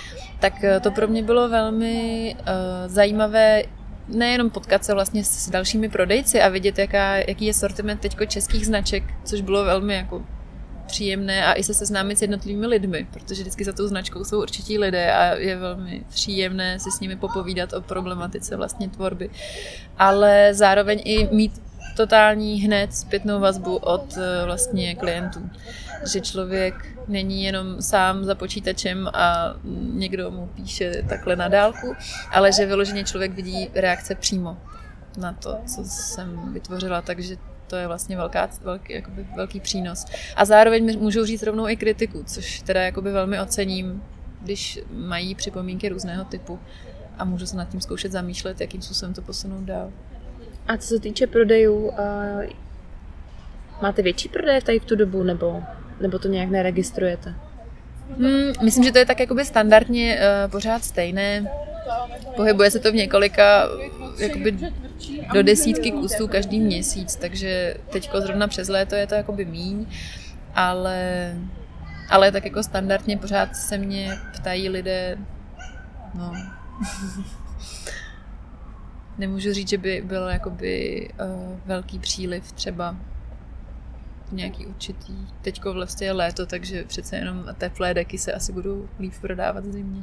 tak 0.41 0.55
uh, 0.55 0.81
to 0.81 0.91
pro 0.91 1.09
mě 1.09 1.23
bylo 1.23 1.49
velmi 1.49 2.37
uh, 2.39 2.47
zajímavé 2.87 3.63
nejenom 4.09 4.51
potkat 4.51 4.85
se 4.85 4.95
vlastně 4.95 5.25
s 5.25 5.51
dalšími 5.51 5.89
prodejci 5.89 6.43
a 6.43 6.49
vidět, 6.49 6.79
jaká, 6.79 7.17
jaký 7.17 7.45
je 7.45 7.55
sortiment 7.55 8.01
teďko 8.01 8.27
českých 8.27 8.67
značek, 8.67 9.05
což 9.25 9.41
bylo 9.41 9.65
velmi 9.65 9.95
jako 9.95 10.25
příjemné 10.91 11.47
a 11.47 11.53
i 11.53 11.63
se 11.63 11.75
seznámit 11.75 12.19
s 12.19 12.23
jednotlivými 12.23 12.67
lidmi, 12.67 13.07
protože 13.13 13.43
vždycky 13.43 13.65
za 13.65 13.73
tou 13.73 13.87
značkou 13.87 14.25
jsou 14.25 14.43
určití 14.43 14.79
lidé 14.79 15.13
a 15.13 15.35
je 15.35 15.57
velmi 15.57 16.05
příjemné 16.09 16.79
si 16.79 16.91
s 16.91 17.01
nimi 17.01 17.17
popovídat 17.17 17.73
o 17.73 17.81
problematice 17.81 18.57
vlastně 18.57 18.89
tvorby. 18.89 19.31
Ale 19.99 20.55
zároveň 20.55 21.03
i 21.05 21.29
mít 21.35 21.63
totální 21.97 22.61
hned 22.61 22.95
zpětnou 22.95 23.41
vazbu 23.41 23.77
od 23.77 24.19
vlastně 24.45 24.95
klientů 24.95 25.51
že 26.07 26.21
člověk 26.21 26.75
není 27.09 27.45
jenom 27.45 27.83
sám 27.83 28.25
za 28.25 28.35
počítačem 28.35 29.09
a 29.15 29.55
někdo 29.93 30.31
mu 30.31 30.47
píše 30.47 31.03
takhle 31.09 31.37
na 31.37 31.49
dálku, 31.49 31.95
ale 32.31 32.53
že 32.53 32.67
vyloženě 32.67 33.05
člověk 33.05 33.33
vidí 33.33 33.71
reakce 33.75 34.15
přímo 34.15 34.59
na 35.19 35.33
to, 35.33 35.59
co 35.67 35.85
jsem 35.85 36.53
vytvořila, 36.53 37.03
takže 37.03 37.37
to 37.71 37.77
je 37.77 37.87
vlastně 37.87 38.17
velká, 38.17 38.49
velký, 38.63 38.93
jakoby 38.93 39.27
velký 39.37 39.61
přínos. 39.61 40.07
A 40.37 40.45
zároveň 40.45 40.99
můžou 40.99 41.25
říct 41.25 41.43
rovnou 41.43 41.69
i 41.69 41.77
kritiku, 41.77 42.23
což 42.27 42.63
teda 42.63 42.83
jakoby 42.83 43.13
velmi 43.13 43.41
ocením, 43.41 44.03
když 44.43 44.81
mají 44.93 45.35
připomínky 45.35 45.89
různého 45.89 46.25
typu 46.25 46.59
a 47.19 47.25
můžu 47.25 47.47
se 47.47 47.57
nad 47.57 47.69
tím 47.69 47.81
zkoušet 47.81 48.13
zamýšlet, 48.13 48.61
jakým 48.61 48.83
způsobem 48.83 49.15
to 49.15 49.23
posunout 49.23 49.65
dál. 49.65 49.93
A 50.69 50.77
co 50.77 50.89
se 50.89 51.01
týče 51.01 51.27
prodejů, 51.27 51.93
máte 53.83 54.03
větší 54.03 54.29
prodeje 54.29 54.63
tady 54.63 54.79
v 54.79 54.85
tu 54.85 54.97
dobu, 54.97 55.23
nebo 55.23 55.63
nebo 56.01 56.19
to 56.19 56.29
nějak 56.29 56.51
neregistrujete? 56.51 57.35
Hmm, 58.19 58.53
myslím, 58.63 58.85
že 58.85 58.93
to 58.93 58.99
je 58.99 59.07
tak 59.07 59.21
jakoby 59.21 59.45
standardně 59.45 60.19
uh, 60.19 60.51
pořád 60.51 60.85
stejné. 60.85 61.51
Pohybuje 62.37 62.71
se 62.71 62.79
to 62.79 62.93
v 62.93 62.95
několika, 62.95 63.69
jakoby 64.19 64.73
do 65.33 65.43
desítky 65.43 65.93
kusů 65.93 66.29
každý 66.29 66.61
měsíc, 66.61 67.17
takže 67.17 67.77
teďko 67.91 68.21
zrovna 68.21 68.49
přes 68.49 68.69
léto 68.69 68.95
je 68.95 69.07
to 69.07 69.15
jakoby 69.15 69.45
míň, 69.45 69.87
ale, 70.55 71.35
ale 72.11 72.33
tak 72.33 72.45
jako 72.45 72.63
standardně 72.63 73.17
pořád 73.17 73.57
se 73.57 73.79
mě 73.79 74.19
ptají 74.35 74.69
lidé, 74.69 75.19
no, 76.15 76.33
nemůžu 79.19 79.53
říct, 79.53 79.69
že 79.69 79.79
by 79.79 80.03
byl 80.05 80.29
jakoby 80.29 81.09
uh, 81.21 81.59
velký 81.67 81.99
příliv 81.99 82.53
třeba 82.53 82.97
nějaký 84.33 84.67
určitý. 84.67 85.15
Teďko 85.43 85.73
vlastně 85.73 86.07
je 86.07 86.13
léto, 86.13 86.47
takže 86.47 86.85
přece 86.85 87.17
jenom 87.17 87.47
teplé 87.59 87.95
deky 87.95 88.19
se 88.19 88.33
asi 88.33 88.53
budou 88.53 88.89
líp 89.01 89.13
prodávat 89.21 89.65
zimně. 89.65 90.03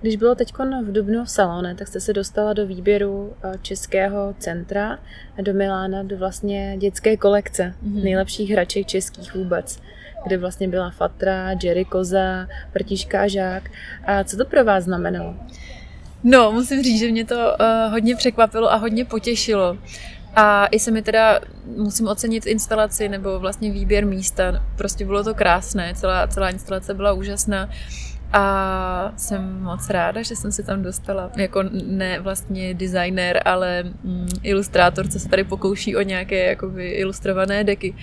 Když 0.00 0.16
bylo 0.16 0.34
teď 0.34 0.52
v 0.58 0.92
Dubnu 0.92 1.24
v 1.24 1.30
Salone, 1.30 1.74
tak 1.74 1.88
jste 1.88 2.00
se 2.00 2.12
dostala 2.12 2.52
do 2.52 2.66
výběru 2.66 3.32
eh, 3.42 3.52
Českého 3.62 4.34
centra 4.38 4.98
do 5.42 5.54
Milána, 5.54 6.02
do 6.02 6.16
vlastně 6.16 6.76
dětské 6.78 7.16
kolekce 7.16 7.74
mm-hmm. 7.84 8.02
nejlepších 8.02 8.50
hraček 8.50 8.86
českých 8.86 9.34
vůbec 9.34 9.80
kde 10.26 10.38
vlastně 10.38 10.68
byla 10.68 10.90
Fatra, 10.90 11.50
Jerry 11.62 11.84
Koza, 11.84 12.46
Prtiška 12.72 13.22
a 13.22 13.28
Žák. 13.28 13.70
A 14.04 14.24
co 14.24 14.36
to 14.36 14.44
pro 14.44 14.64
vás 14.64 14.84
znamenalo? 14.84 15.34
No, 16.24 16.52
musím 16.52 16.82
říct, 16.82 16.98
že 16.98 17.10
mě 17.10 17.24
to 17.24 17.34
uh, 17.34 17.92
hodně 17.92 18.16
překvapilo 18.16 18.72
a 18.72 18.76
hodně 18.76 19.04
potěšilo. 19.04 19.78
A 20.36 20.66
i 20.66 20.78
se 20.78 20.90
mi 20.90 21.02
teda 21.02 21.40
musím 21.76 22.08
ocenit 22.08 22.46
instalaci 22.46 23.08
nebo 23.08 23.38
vlastně 23.38 23.72
výběr 23.72 24.06
místa. 24.06 24.64
Prostě 24.76 25.04
bylo 25.04 25.24
to 25.24 25.34
krásné, 25.34 25.94
celá, 25.94 26.26
celá 26.26 26.50
instalace 26.50 26.94
byla 26.94 27.12
úžasná. 27.12 27.70
A 28.32 29.12
jsem 29.16 29.62
moc 29.62 29.90
ráda, 29.90 30.22
že 30.22 30.36
jsem 30.36 30.52
se 30.52 30.62
tam 30.62 30.82
dostala. 30.82 31.30
Jako 31.36 31.62
ne 31.86 32.20
vlastně 32.20 32.74
designer, 32.74 33.42
ale 33.44 33.82
mm, 33.82 34.28
ilustrátor, 34.42 35.08
co 35.08 35.18
se 35.18 35.28
tady 35.28 35.44
pokouší 35.44 35.96
o 35.96 36.02
nějaké 36.02 36.46
jakoby 36.46 36.88
ilustrované 36.88 37.64
deky 37.64 37.94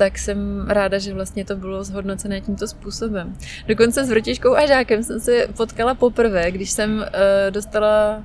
tak 0.00 0.18
jsem 0.18 0.66
ráda, 0.68 0.98
že 0.98 1.14
vlastně 1.14 1.44
to 1.44 1.56
bylo 1.56 1.84
zhodnocené 1.84 2.40
tímto 2.40 2.66
způsobem. 2.66 3.36
Dokonce 3.66 4.04
s 4.04 4.10
Vrtiškou 4.10 4.54
a 4.54 4.66
Žákem 4.66 5.02
jsem 5.02 5.20
se 5.20 5.46
potkala 5.56 5.94
poprvé, 5.94 6.50
když 6.50 6.70
jsem 6.70 6.98
uh, 6.98 7.04
dostala 7.50 8.24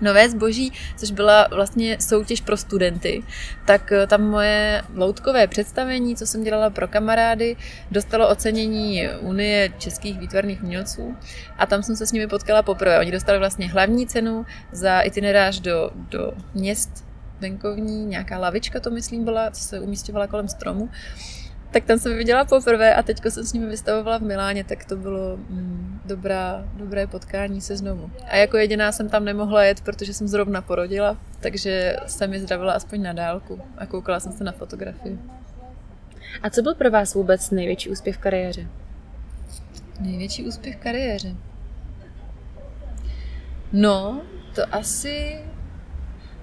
Nové 0.00 0.28
zboží, 0.30 0.72
což 0.96 1.10
byla 1.10 1.48
vlastně 1.50 1.96
soutěž 2.00 2.40
pro 2.40 2.56
studenty, 2.56 3.22
tak 3.64 3.92
eh, 3.92 4.06
tam 4.06 4.22
moje 4.22 4.82
loutkové 4.94 5.46
představení, 5.46 6.16
co 6.16 6.26
jsem 6.26 6.44
dělala 6.44 6.70
pro 6.70 6.88
kamarády, 6.88 7.56
dostalo 7.90 8.28
ocenění 8.28 9.08
Unie 9.20 9.68
českých 9.78 10.18
výtvarných 10.18 10.62
umělců 10.62 11.16
a 11.58 11.66
tam 11.66 11.82
jsem 11.82 11.96
se 11.96 12.06
s 12.06 12.12
nimi 12.12 12.26
potkala 12.26 12.62
poprvé. 12.62 12.98
Oni 12.98 13.10
dostali 13.10 13.38
vlastně 13.38 13.68
hlavní 13.68 14.06
cenu 14.06 14.46
za 14.72 15.00
itinerář 15.00 15.60
do, 15.60 15.90
do 15.94 16.32
měst 16.54 17.04
venkovní, 17.40 18.06
nějaká 18.06 18.38
lavička 18.38 18.80
to 18.80 18.90
myslím 18.90 19.24
byla, 19.24 19.50
co 19.50 19.62
se 19.62 19.80
umístěvala 19.80 20.26
kolem 20.26 20.48
stromu 20.48 20.90
tak 21.70 21.84
tam 21.84 21.98
jsem 21.98 22.16
viděla 22.16 22.44
poprvé 22.44 22.94
a 22.94 23.02
teďko 23.02 23.30
jsem 23.30 23.44
s 23.44 23.52
nimi 23.52 23.66
vystavovala 23.66 24.18
v 24.18 24.22
Miláně, 24.22 24.64
tak 24.64 24.84
to 24.84 24.96
bylo 24.96 25.36
mm, 25.36 26.00
dobrá, 26.04 26.64
dobré 26.74 27.06
potkání 27.06 27.60
se 27.60 27.76
znovu. 27.76 28.10
A 28.26 28.36
jako 28.36 28.56
jediná 28.56 28.92
jsem 28.92 29.08
tam 29.08 29.24
nemohla 29.24 29.62
jet, 29.62 29.80
protože 29.80 30.14
jsem 30.14 30.28
zrovna 30.28 30.62
porodila, 30.62 31.16
takže 31.40 31.96
jsem 32.06 32.30
mi 32.30 32.40
zdravila 32.40 32.72
aspoň 32.72 33.02
na 33.02 33.12
dálku 33.12 33.60
a 33.78 33.86
koukala 33.86 34.20
jsem 34.20 34.32
se 34.32 34.44
na 34.44 34.52
fotografii. 34.52 35.18
A 36.42 36.50
co 36.50 36.62
byl 36.62 36.74
pro 36.74 36.90
vás 36.90 37.14
vůbec 37.14 37.50
největší 37.50 37.90
úspěch 37.90 38.16
v 38.16 38.18
kariéře? 38.18 38.66
Největší 40.00 40.46
úspěch 40.46 40.76
v 40.76 40.80
kariéře? 40.80 41.34
No, 43.72 44.22
to 44.54 44.74
asi 44.74 45.40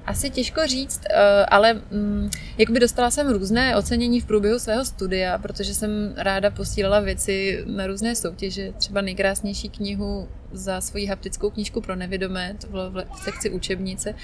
asi 0.05 0.29
těžko 0.29 0.67
říct, 0.67 1.01
eh, 1.09 1.45
ale 1.45 1.73
mm, 1.73 2.29
jakoby 2.57 2.79
dostala 2.79 3.11
jsem 3.11 3.29
různé 3.29 3.75
ocenění 3.75 4.21
v 4.21 4.25
průběhu 4.25 4.59
svého 4.59 4.85
studia, 4.85 5.37
protože 5.37 5.73
jsem 5.75 6.13
ráda 6.17 6.51
posílala 6.51 6.99
věci 6.99 7.63
na 7.65 7.87
různé 7.87 8.15
soutěže. 8.15 8.73
Třeba 8.77 9.01
nejkrásnější 9.01 9.69
knihu 9.69 10.27
za 10.51 10.81
svoji 10.81 11.05
haptickou 11.05 11.49
knížku 11.49 11.81
pro 11.81 11.95
nevědomé, 11.95 12.55
to 12.61 12.67
bylo 12.67 12.91
v 12.91 13.23
sekci 13.23 13.49
učebnice, 13.49 14.15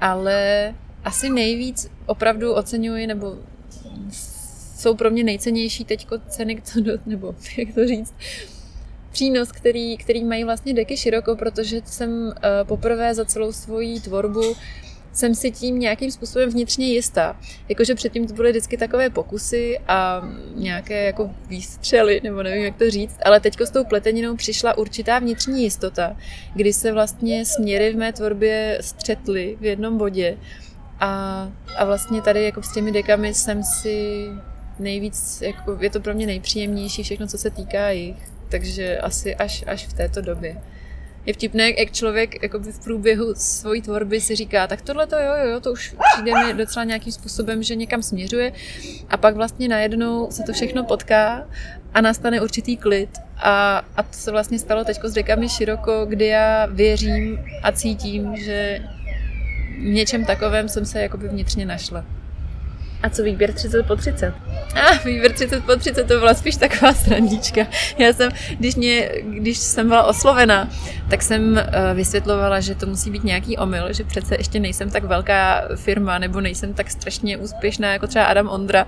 ale 0.00 0.74
asi 1.04 1.30
nejvíc 1.30 1.90
opravdu 2.06 2.52
oceňuji, 2.52 3.06
nebo 3.06 3.36
jsou 4.12 4.94
pro 4.94 5.10
mě 5.10 5.24
nejcennější 5.24 5.84
teďko 5.84 6.18
ceny, 6.28 6.62
nebo 7.06 7.34
jak 7.58 7.74
to 7.74 7.86
říct, 7.86 8.14
přínos, 9.12 9.52
který, 9.52 9.96
který 9.96 10.24
mají 10.24 10.44
vlastně 10.44 10.74
deky 10.74 10.96
široko, 10.96 11.36
protože 11.36 11.80
jsem 11.84 12.10
uh, 12.10 12.32
poprvé 12.62 13.14
za 13.14 13.24
celou 13.24 13.52
svoji 13.52 14.00
tvorbu 14.00 14.56
jsem 15.16 15.34
si 15.34 15.50
tím 15.50 15.78
nějakým 15.78 16.10
způsobem 16.10 16.50
vnitřně 16.50 16.86
jistá. 16.86 17.40
Jakože 17.68 17.94
předtím 17.94 18.26
to 18.26 18.34
byly 18.34 18.50
vždycky 18.50 18.76
takové 18.76 19.10
pokusy 19.10 19.78
a 19.88 20.28
nějaké 20.54 21.04
jako 21.04 21.30
výstřely, 21.48 22.20
nebo 22.24 22.42
nevím, 22.42 22.64
jak 22.64 22.76
to 22.76 22.90
říct, 22.90 23.18
ale 23.24 23.40
teďko 23.40 23.66
s 23.66 23.70
tou 23.70 23.84
pleteninou 23.84 24.36
přišla 24.36 24.78
určitá 24.78 25.18
vnitřní 25.18 25.62
jistota, 25.62 26.16
kdy 26.54 26.72
se 26.72 26.92
vlastně 26.92 27.44
směry 27.44 27.92
v 27.92 27.96
mé 27.96 28.12
tvorbě 28.12 28.78
střetly 28.80 29.56
v 29.60 29.64
jednom 29.64 29.98
bodě 29.98 30.38
a, 31.00 31.52
a 31.76 31.84
vlastně 31.84 32.22
tady 32.22 32.44
jako 32.44 32.62
s 32.62 32.74
těmi 32.74 32.92
dekami 32.92 33.34
jsem 33.34 33.62
si 33.62 34.26
nejvíc, 34.78 35.42
jako 35.42 35.78
je 35.80 35.90
to 35.90 36.00
pro 36.00 36.14
mě 36.14 36.26
nejpříjemnější 36.26 37.02
všechno, 37.02 37.26
co 37.26 37.38
se 37.38 37.50
týká 37.50 37.90
jich. 37.90 38.16
Takže 38.48 38.98
asi 38.98 39.34
až, 39.34 39.64
až 39.66 39.86
v 39.86 39.92
této 39.92 40.20
době. 40.20 40.56
Je 41.26 41.32
vtipné, 41.32 41.70
jak 41.78 41.92
člověk 41.92 42.42
jakoby 42.42 42.72
v 42.72 42.84
průběhu 42.84 43.34
svojí 43.34 43.82
tvorby 43.82 44.20
si 44.20 44.36
říká, 44.36 44.66
tak 44.66 44.82
tohle 44.82 45.06
to 45.06 45.16
jo, 45.16 45.32
jo, 45.50 45.60
to 45.60 45.72
už 45.72 45.94
přijde 46.12 46.32
mi 46.46 46.54
docela 46.54 46.84
nějakým 46.84 47.12
způsobem, 47.12 47.62
že 47.62 47.74
někam 47.74 48.02
směřuje 48.02 48.52
a 49.08 49.16
pak 49.16 49.34
vlastně 49.34 49.68
najednou 49.68 50.30
se 50.30 50.42
to 50.42 50.52
všechno 50.52 50.84
potká 50.84 51.46
a 51.94 52.00
nastane 52.00 52.40
určitý 52.40 52.76
klid 52.76 53.10
a, 53.36 53.82
a 53.96 54.02
to 54.02 54.12
se 54.12 54.30
vlastně 54.30 54.58
stalo 54.58 54.84
teď 54.84 54.98
s 55.04 55.12
dekami 55.12 55.48
široko, 55.48 56.06
kdy 56.08 56.26
já 56.26 56.66
věřím 56.66 57.38
a 57.62 57.72
cítím, 57.72 58.36
že 58.36 58.80
v 59.78 59.84
něčem 59.84 60.24
takovém 60.24 60.68
jsem 60.68 60.86
se 60.86 61.00
jakoby 61.00 61.28
vnitřně 61.28 61.66
našla. 61.66 62.04
A 63.02 63.10
co 63.10 63.22
výběr 63.22 63.52
30 63.52 63.86
po 63.86 63.96
30? 63.96 64.34
A 64.74 64.80
ah, 64.80 65.04
výběr 65.04 65.32
30 65.32 65.64
po 65.64 65.76
30 65.76 66.08
to 66.08 66.18
byla 66.18 66.34
spíš 66.34 66.56
taková 66.56 66.92
srandička. 66.92 67.66
Já 67.98 68.12
jsem, 68.12 68.32
když, 68.58 68.74
mě, 68.74 69.10
když 69.22 69.58
jsem 69.58 69.88
byla 69.88 70.02
oslovena, 70.02 70.68
tak 71.10 71.22
jsem 71.22 71.58
eh, 71.58 71.94
vysvětlovala, 71.94 72.60
že 72.60 72.74
to 72.74 72.86
musí 72.86 73.10
být 73.10 73.24
nějaký 73.24 73.56
omyl, 73.56 73.92
že 73.92 74.04
přece 74.04 74.34
ještě 74.38 74.60
nejsem 74.60 74.90
tak 74.90 75.04
velká 75.04 75.68
firma 75.76 76.18
nebo 76.18 76.40
nejsem 76.40 76.74
tak 76.74 76.90
strašně 76.90 77.36
úspěšná 77.36 77.92
jako 77.92 78.06
třeba 78.06 78.24
Adam 78.24 78.48
Ondra, 78.48 78.86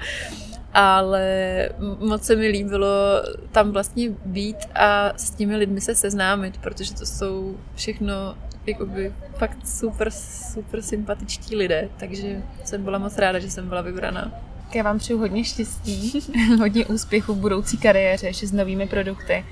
ale 0.75 1.69
moc 1.99 2.25
se 2.25 2.37
mi 2.37 2.49
líbilo 2.49 3.23
tam 3.53 3.73
vlastně 3.73 4.11
být 4.25 4.57
a 4.75 5.13
s 5.17 5.31
těmi 5.31 5.57
lidmi 5.57 5.81
se 5.81 5.95
seznámit, 5.95 6.59
protože 6.59 6.95
to 6.95 7.07
jsou 7.07 7.57
všechno 7.75 8.35
jakoby 8.69 9.13
fakt 9.37 9.69
super, 9.69 10.11
super 10.53 10.83
sympatičtí 10.83 11.57
lidé, 11.57 11.89
takže 11.97 12.43
jsem 12.65 12.85
byla 12.85 12.99
moc 12.99 13.19
ráda, 13.19 13.39
že 13.39 13.51
jsem 13.51 13.69
byla 13.69 13.81
vybraná. 13.81 14.33
Já 14.75 14.83
vám 14.83 14.99
přeju 14.99 15.19
hodně 15.19 15.45
štěstí, 15.45 16.21
hodně 16.59 16.87
úspěchu 16.87 17.35
v 17.35 17.39
budoucí 17.39 17.77
kariéře, 17.77 18.27
ještě 18.27 18.47
s 18.47 18.53
novými 18.53 18.87
produkty 18.87 19.45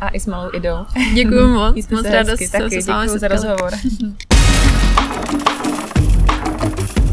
a 0.00 0.08
i 0.08 0.20
s 0.20 0.26
malou 0.26 0.50
idou. 0.54 0.76
Děkuji 1.14 1.46
moc, 1.46 1.88
moc 1.90 2.06
ráda 2.06 2.36
se, 2.36 2.52
taky, 2.52 2.74
se 2.74 2.82
s 2.82 2.86
vámi 2.86 3.08
za 3.08 3.28
rozhovor. 3.28 3.70